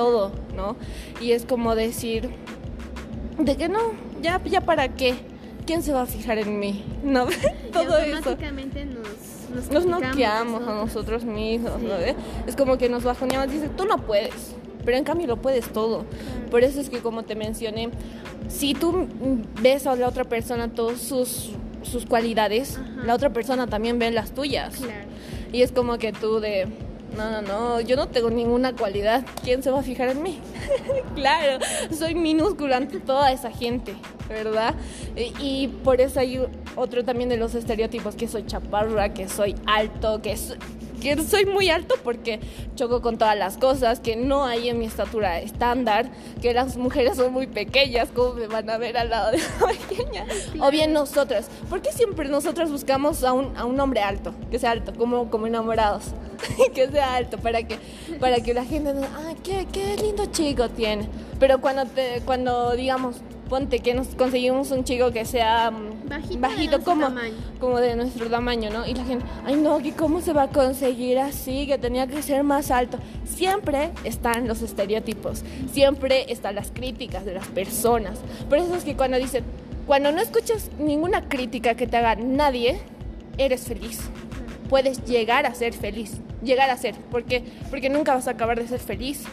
todo, 0.00 0.32
¿no? 0.56 0.76
Y 1.20 1.32
es 1.32 1.44
como 1.44 1.74
decir, 1.74 2.30
de 3.38 3.56
que 3.58 3.68
no, 3.68 3.78
ya, 4.22 4.40
ya 4.44 4.62
para 4.62 4.88
qué, 4.88 5.14
quién 5.66 5.82
se 5.82 5.92
va 5.92 6.00
a 6.02 6.06
fijar 6.06 6.38
en 6.38 6.58
mí, 6.58 6.82
¿no? 7.04 7.26
todo 7.72 7.98
eso. 7.98 8.34
Nos, 9.54 9.70
nos, 9.70 9.84
noqueamos 9.84 10.66
a 10.66 10.72
nosotros 10.72 11.24
mismos, 11.24 11.82
¿no? 11.82 11.92
Es 12.46 12.56
como 12.56 12.78
que 12.78 12.88
nos 12.88 13.04
bajoneamos 13.04 13.48
y 13.48 13.58
dices, 13.58 13.76
tú 13.76 13.84
no 13.84 13.98
puedes, 13.98 14.54
pero 14.86 14.96
en 14.96 15.04
cambio 15.04 15.26
lo 15.26 15.36
puedes 15.36 15.70
todo. 15.70 16.06
Por 16.50 16.64
eso 16.64 16.80
es 16.80 16.88
que 16.88 17.00
como 17.00 17.24
te 17.24 17.34
mencioné, 17.34 17.90
si 18.48 18.72
tú 18.72 19.06
ves 19.60 19.86
a 19.86 19.96
la 19.96 20.08
otra 20.08 20.24
persona 20.24 20.72
todas 20.72 20.98
sus, 20.98 21.50
sus 21.82 22.06
cualidades, 22.06 22.78
la 23.04 23.14
otra 23.14 23.34
persona 23.34 23.66
también 23.66 23.98
ve 23.98 24.10
las 24.12 24.32
tuyas. 24.32 24.80
Y 25.52 25.60
es 25.60 25.72
como 25.72 25.98
que 25.98 26.12
tú 26.12 26.40
de 26.40 26.68
No, 27.16 27.30
no, 27.30 27.42
no, 27.42 27.80
yo 27.80 27.96
no 27.96 28.08
tengo 28.08 28.30
ninguna 28.30 28.74
cualidad. 28.74 29.24
¿Quién 29.42 29.62
se 29.62 29.70
va 29.70 29.80
a 29.80 29.82
fijar 29.82 30.10
en 30.10 30.22
mí? 30.22 30.38
claro, 31.14 31.64
soy 31.96 32.14
minúscula 32.14 32.76
ante 32.76 33.00
toda 33.00 33.32
esa 33.32 33.50
gente, 33.50 33.94
¿verdad? 34.28 34.74
Y, 35.16 35.34
y, 35.40 35.68
por 35.68 36.00
eso 36.00 36.20
hay 36.20 36.40
otro 36.76 37.04
también 37.04 37.28
de 37.28 37.36
los 37.36 37.54
estereotipos, 37.54 38.14
que 38.14 38.28
soy 38.28 38.46
chaparra, 38.46 39.12
que 39.12 39.28
soy 39.28 39.56
alto, 39.66 40.22
que 40.22 40.36
soy 40.36 40.56
que 41.00 41.20
soy 41.22 41.46
muy 41.46 41.70
alto 41.70 41.94
porque 42.04 42.40
choco 42.76 43.02
con 43.02 43.18
todas 43.18 43.36
las 43.36 43.58
cosas, 43.58 44.00
que 44.00 44.16
no 44.16 44.44
hay 44.44 44.68
en 44.68 44.78
mi 44.78 44.86
estatura 44.86 45.40
estándar, 45.40 46.10
que 46.40 46.52
las 46.54 46.76
mujeres 46.76 47.16
son 47.16 47.32
muy 47.32 47.46
pequeñas, 47.46 48.08
¿cómo 48.14 48.34
me 48.34 48.46
van 48.46 48.68
a 48.70 48.78
ver 48.78 48.96
al 48.96 49.10
lado 49.10 49.32
de 49.32 49.38
la 49.38 49.66
pequeña? 49.88 50.26
O 50.60 50.70
bien 50.70 50.92
nosotras, 50.92 51.48
¿por 51.68 51.82
qué 51.82 51.92
siempre 51.92 52.28
nosotras 52.28 52.70
buscamos 52.70 53.24
a 53.24 53.32
un, 53.32 53.56
a 53.56 53.64
un 53.64 53.78
hombre 53.80 54.00
alto, 54.00 54.34
que 54.50 54.58
sea 54.58 54.70
alto, 54.70 54.92
como, 54.94 55.30
como 55.30 55.46
enamorados? 55.46 56.12
que 56.74 56.88
sea 56.88 57.16
alto 57.16 57.38
para 57.38 57.62
que 57.62 57.78
para 58.18 58.40
que 58.40 58.54
la 58.54 58.64
gente 58.64 58.94
diga, 58.94 59.08
ah, 59.14 59.34
qué, 59.42 59.66
qué 59.72 59.96
lindo 59.96 60.26
chico 60.26 60.68
tiene. 60.68 61.08
Pero 61.38 61.60
cuando 61.60 61.84
te 61.86 62.22
cuando 62.24 62.72
digamos 62.76 63.16
ponte 63.48 63.80
que 63.80 63.94
nos 63.94 64.08
conseguimos 64.08 64.70
un 64.70 64.84
chico 64.84 65.10
que 65.10 65.24
sea 65.24 65.72
bajito, 66.10 66.40
bajito 66.40 66.80
como, 66.82 67.08
como 67.58 67.80
de 67.80 67.96
nuestro 67.96 68.28
tamaño, 68.28 68.68
¿no? 68.70 68.86
Y 68.86 68.94
la 68.94 69.04
gente, 69.04 69.24
ay 69.46 69.56
no, 69.56 69.80
¿y 69.80 69.92
cómo 69.92 70.20
se 70.20 70.32
va 70.32 70.44
a 70.44 70.48
conseguir 70.48 71.18
así? 71.18 71.66
Que 71.66 71.78
tenía 71.78 72.06
que 72.06 72.22
ser 72.22 72.44
más 72.44 72.70
alto. 72.70 72.98
Siempre 73.24 73.92
están 74.04 74.46
los 74.46 74.60
estereotipos, 74.60 75.42
siempre 75.72 76.30
están 76.30 76.56
las 76.56 76.70
críticas 76.72 77.24
de 77.24 77.34
las 77.34 77.46
personas. 77.48 78.18
Por 78.48 78.58
eso 78.58 78.74
es 78.74 78.84
que 78.84 78.96
cuando 78.96 79.18
dicen, 79.18 79.44
cuando 79.86 80.12
no 80.12 80.20
escuchas 80.20 80.70
ninguna 80.78 81.28
crítica 81.28 81.74
que 81.74 81.86
te 81.86 81.96
haga 81.96 82.16
nadie, 82.16 82.80
eres 83.38 83.62
feliz. 83.62 84.00
Puedes 84.68 85.04
llegar 85.04 85.46
a 85.46 85.54
ser 85.54 85.72
feliz, 85.72 86.18
llegar 86.42 86.70
a 86.70 86.76
ser, 86.76 86.94
porque 87.10 87.42
porque 87.70 87.88
nunca 87.88 88.14
vas 88.14 88.28
a 88.28 88.32
acabar 88.32 88.60
de 88.60 88.68
ser 88.68 88.80
feliz 88.80 89.24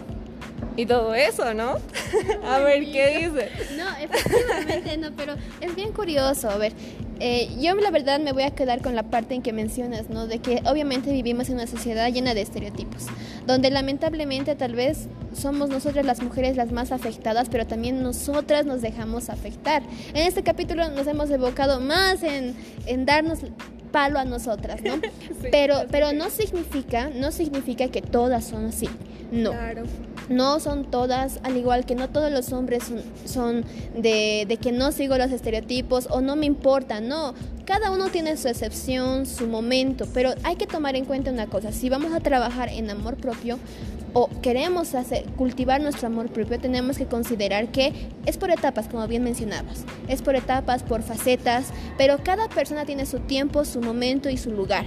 y 0.76 0.86
todo 0.86 1.16
eso, 1.16 1.54
¿no? 1.54 1.78
a 2.46 2.60
ver, 2.60 2.86
¿qué 2.86 3.30
dice? 3.30 3.50
No, 3.78 3.86
efectivamente 3.98 4.98
no, 4.98 5.12
pero 5.16 5.36
es 5.60 5.76
bien 5.76 5.92
curioso. 5.92 6.50
A 6.50 6.58
ver, 6.58 6.74
eh, 7.20 7.50
yo 7.60 7.74
la 7.76 7.90
verdad 7.90 8.20
me 8.20 8.32
voy 8.32 8.44
a 8.44 8.52
quedar 8.52 8.82
con 8.82 8.96
la 8.96 9.04
parte 9.04 9.34
en 9.34 9.42
que 9.42 9.54
mencionas, 9.54 10.10
¿no? 10.10 10.28
De 10.28 10.40
que 10.40 10.62
obviamente 10.66 11.12
vivimos 11.12 11.50
en 11.50 11.56
una 11.56 11.68
sociedad 11.68 12.12
llena 12.12 12.34
de 12.36 12.42
estereotipos, 12.42 13.08
donde 13.48 13.72
lamentablemente 13.72 14.56
tal 14.56 14.76
vez 14.76 15.08
somos 15.36 15.70
nosotras 15.70 16.06
las 16.06 16.22
mujeres 16.22 16.56
las 16.58 16.72
más 16.72 16.92
afectadas, 16.92 17.50
pero 17.50 17.66
también 17.66 18.04
nosotras 18.04 18.66
nos 18.66 18.82
dejamos 18.82 19.30
afectar. 19.30 19.82
En 20.14 20.28
este 20.28 20.44
capítulo 20.44 20.90
nos 20.92 21.08
hemos 21.08 21.32
evocado 21.32 21.80
más 21.80 22.22
en, 22.22 22.56
en 22.86 23.06
darnos 23.06 23.40
palo 23.92 24.20
a 24.20 24.26
nosotras, 24.26 24.82
¿no? 24.84 25.00
pero, 25.52 25.86
pero 25.90 26.14
no 26.14 26.30
significa, 26.30 27.10
no 27.10 27.32
significa 27.32 27.88
que 27.88 28.02
todas 28.02 28.46
son 28.46 28.66
así. 28.66 28.88
No. 29.32 29.52
Claro. 29.52 29.84
No 30.30 30.60
son 30.60 30.86
todas, 30.86 31.40
al 31.44 31.58
igual 31.58 31.86
que 31.86 31.96
no 31.96 32.10
todos 32.10 32.32
los 32.32 32.52
hombres 32.52 32.84
son, 33.26 33.64
de, 33.96 34.46
de, 34.48 34.58
que 34.58 34.72
no 34.72 34.92
sigo 34.92 35.18
los 35.18 35.32
estereotipos 35.32 36.08
o 36.10 36.22
no 36.22 36.36
me 36.36 36.46
importa, 36.46 37.00
no. 37.00 37.34
Cada 37.66 37.92
uno 37.92 38.10
tiene 38.10 38.38
su 38.38 38.48
excepción, 38.48 39.26
su 39.26 39.48
momento, 39.48 40.06
pero 40.14 40.34
hay 40.44 40.56
que 40.56 40.68
tomar 40.68 40.96
en 40.96 41.06
cuenta 41.06 41.32
una 41.32 41.48
cosa, 41.48 41.72
si 41.72 41.90
vamos 41.90 42.14
a 42.14 42.20
trabajar 42.20 42.70
en 42.70 42.90
amor 42.90 43.16
propio, 43.18 43.60
o 44.14 44.30
queremos 44.42 44.96
hacer, 44.96 45.26
cultivar 45.36 45.80
nuestro 45.80 46.08
amor 46.08 46.30
propio, 46.30 46.60
tenemos 46.60 46.98
que 46.98 47.06
considerar 47.06 47.68
que 47.68 47.94
es 48.26 48.38
por 48.38 48.50
etapas, 48.50 48.88
como 48.88 49.08
bien 49.08 49.24
mencionabas. 49.24 49.84
Es 50.08 50.24
por 50.24 50.36
etapas, 50.36 50.82
por 50.82 51.04
facetas, 51.04 51.68
pero 51.98 52.18
cada 52.24 52.50
persona 52.50 52.86
tiene 52.86 53.06
su 53.06 53.20
tiempo, 53.20 53.64
su 53.64 53.80
momento 53.80 54.30
y 54.30 54.38
su 54.38 54.52
lugar. 54.52 54.86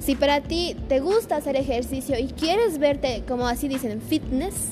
Si 0.00 0.16
para 0.16 0.40
ti 0.40 0.74
te 0.88 0.98
gusta 0.98 1.36
hacer 1.36 1.54
ejercicio 1.54 2.18
y 2.18 2.26
quieres 2.26 2.78
verte, 2.78 3.22
como 3.28 3.46
así 3.46 3.68
dicen, 3.68 4.00
fitness, 4.00 4.70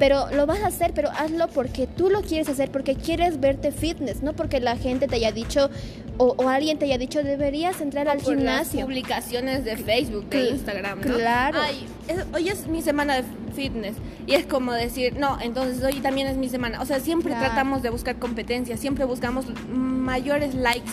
pero 0.00 0.30
lo 0.30 0.46
vas 0.46 0.62
a 0.62 0.68
hacer, 0.68 0.92
pero 0.94 1.10
hazlo 1.10 1.46
porque 1.48 1.86
tú 1.86 2.08
lo 2.08 2.22
quieres 2.22 2.48
hacer, 2.48 2.70
porque 2.70 2.96
quieres 2.96 3.38
verte 3.38 3.70
fitness, 3.70 4.22
no 4.22 4.32
porque 4.32 4.58
la 4.58 4.78
gente 4.78 5.06
te 5.06 5.16
haya 5.16 5.30
dicho 5.30 5.68
o, 6.16 6.48
alguien 6.48 6.78
te 6.78 6.86
haya 6.86 6.96
dicho 6.96 7.22
deberías 7.22 7.82
entrar 7.82 8.08
al 8.08 8.20
gimnasio. 8.20 8.86
publicaciones 8.86 9.64
de 9.64 9.76
Facebook, 9.76 10.30
de 10.30 10.50
Instagram, 10.50 11.00
¿no? 11.02 11.16
Claro. 11.16 11.60
Ay, 11.62 11.86
hoy 12.34 12.48
es 12.48 12.66
mi 12.66 12.80
semana 12.80 13.16
de 13.16 13.24
fitness 13.54 13.96
y 14.26 14.34
es 14.34 14.46
como 14.46 14.72
decir, 14.72 15.16
no, 15.16 15.38
entonces 15.40 15.84
hoy 15.84 16.00
también 16.00 16.26
es 16.28 16.36
mi 16.38 16.48
semana. 16.48 16.80
O 16.80 16.86
sea, 16.86 16.98
siempre 17.00 17.34
tratamos 17.34 17.82
de 17.82 17.90
buscar 17.90 18.18
competencia, 18.18 18.78
siempre 18.78 19.04
buscamos 19.04 19.44
mayores 19.68 20.54
likes, 20.54 20.92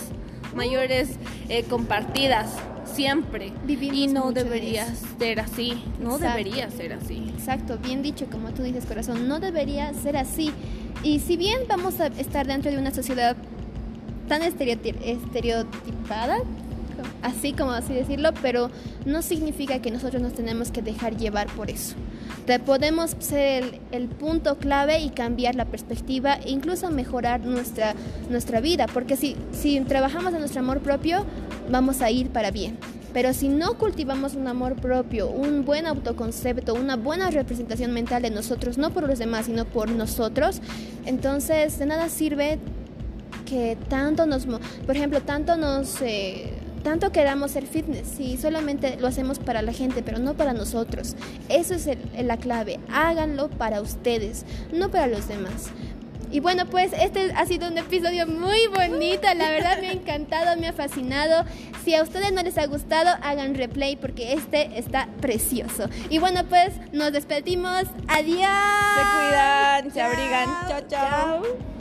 mayores 0.53 1.11
eh, 1.47 1.63
compartidas 1.63 2.49
siempre. 2.87 3.53
y 3.67 4.07
no 4.07 4.31
debería 4.31 4.87
ser 5.19 5.39
así, 5.39 5.83
no 6.01 6.17
debería 6.17 6.69
ser 6.69 6.93
así. 6.93 7.31
Exacto, 7.37 7.77
bien 7.77 8.01
dicho, 8.01 8.25
como 8.31 8.51
tú 8.51 8.63
dices, 8.63 8.85
corazón, 8.85 9.27
no 9.27 9.39
debería 9.39 9.93
ser 9.93 10.17
así. 10.17 10.51
Y 11.03 11.19
si 11.19 11.37
bien 11.37 11.61
vamos 11.67 11.99
a 11.99 12.07
estar 12.07 12.47
dentro 12.47 12.71
de 12.71 12.77
una 12.77 12.91
sociedad 12.91 13.35
tan 14.27 14.41
estereotipada, 14.41 16.39
así 17.21 17.53
como 17.53 17.71
así 17.71 17.93
decirlo, 17.93 18.31
pero 18.41 18.69
no 19.05 19.21
significa 19.21 19.79
que 19.79 19.91
nosotros 19.91 20.21
nos 20.21 20.33
tenemos 20.33 20.71
que 20.71 20.81
dejar 20.81 21.17
llevar 21.17 21.47
por 21.47 21.69
eso. 21.69 21.95
Te 22.45 22.59
podemos 22.59 23.15
ser 23.19 23.63
el, 23.63 24.03
el, 24.03 24.07
punto 24.07 24.57
clave 24.57 24.99
y 24.99 25.09
cambiar 25.09 25.55
la 25.55 25.65
perspectiva 25.65 26.35
e 26.35 26.49
incluso 26.49 26.89
mejorar 26.89 27.41
nuestra, 27.41 27.93
nuestra 28.29 28.61
vida, 28.61 28.85
porque 28.87 29.17
si, 29.17 29.35
si 29.51 29.79
trabajamos 29.81 30.33
en 30.33 30.39
nuestro 30.39 30.61
amor 30.61 30.79
propio, 30.79 31.25
vamos 31.69 32.01
a 32.01 32.11
ir 32.11 32.29
para 32.29 32.51
bien. 32.51 32.77
Pero 33.13 33.33
si 33.33 33.47
no 33.49 33.77
cultivamos 33.77 34.35
un 34.35 34.47
amor 34.47 34.75
propio, 34.75 35.29
un 35.29 35.65
buen 35.65 35.87
autoconcepto, 35.87 36.75
una 36.75 36.95
buena 36.97 37.31
representación 37.31 37.91
mental 37.91 38.21
de 38.21 38.29
nosotros, 38.29 38.77
no 38.77 38.91
por 38.91 39.07
los 39.07 39.17
demás, 39.17 39.47
sino 39.47 39.65
por 39.65 39.89
nosotros, 39.89 40.61
entonces 41.05 41.79
de 41.79 41.85
nada 41.85 42.09
sirve 42.09 42.59
que 43.45 43.77
tanto 43.89 44.25
nos, 44.25 44.45
por 44.45 44.95
ejemplo, 44.95 45.21
tanto 45.21 45.57
nos... 45.57 46.01
Eh, 46.01 46.53
tanto 46.83 47.11
queramos 47.11 47.51
ser 47.51 47.65
fitness, 47.65 48.07
si 48.07 48.37
solamente 48.37 48.97
lo 48.97 49.07
hacemos 49.07 49.39
para 49.39 49.61
la 49.61 49.73
gente, 49.73 50.03
pero 50.03 50.19
no 50.19 50.35
para 50.35 50.53
nosotros. 50.53 51.15
Eso 51.49 51.73
es 51.73 51.89
la 52.23 52.37
clave. 52.37 52.79
Háganlo 52.89 53.49
para 53.49 53.81
ustedes, 53.81 54.45
no 54.71 54.89
para 54.89 55.07
los 55.07 55.27
demás. 55.27 55.71
Y 56.31 56.39
bueno, 56.39 56.65
pues 56.65 56.91
este 56.93 57.31
ha 57.35 57.45
sido 57.45 57.67
un 57.67 57.77
episodio 57.77 58.27
muy 58.27 58.67
bonito, 58.67 59.27
la 59.35 59.49
verdad 59.49 59.79
me 59.79 59.89
ha 59.89 59.93
encantado, 59.93 60.59
me 60.59 60.67
ha 60.67 60.73
fascinado. 60.73 61.45
Si 61.83 61.95
a 61.95 62.03
ustedes 62.03 62.33
no 62.33 62.43
les 62.43 62.57
ha 62.57 62.65
gustado, 62.65 63.09
hagan 63.21 63.55
replay 63.55 63.95
porque 63.95 64.33
este 64.33 64.77
está 64.77 65.07
precioso. 65.21 65.89
Y 66.09 66.19
bueno, 66.19 66.43
pues 66.49 66.73
nos 66.91 67.13
despedimos. 67.13 67.83
Adiós. 68.07 68.49
Se 68.95 69.17
cuidan, 69.17 69.91
se 69.91 70.01
abrigan. 70.01 70.49
chao. 70.67 70.81
chao. 70.89 71.76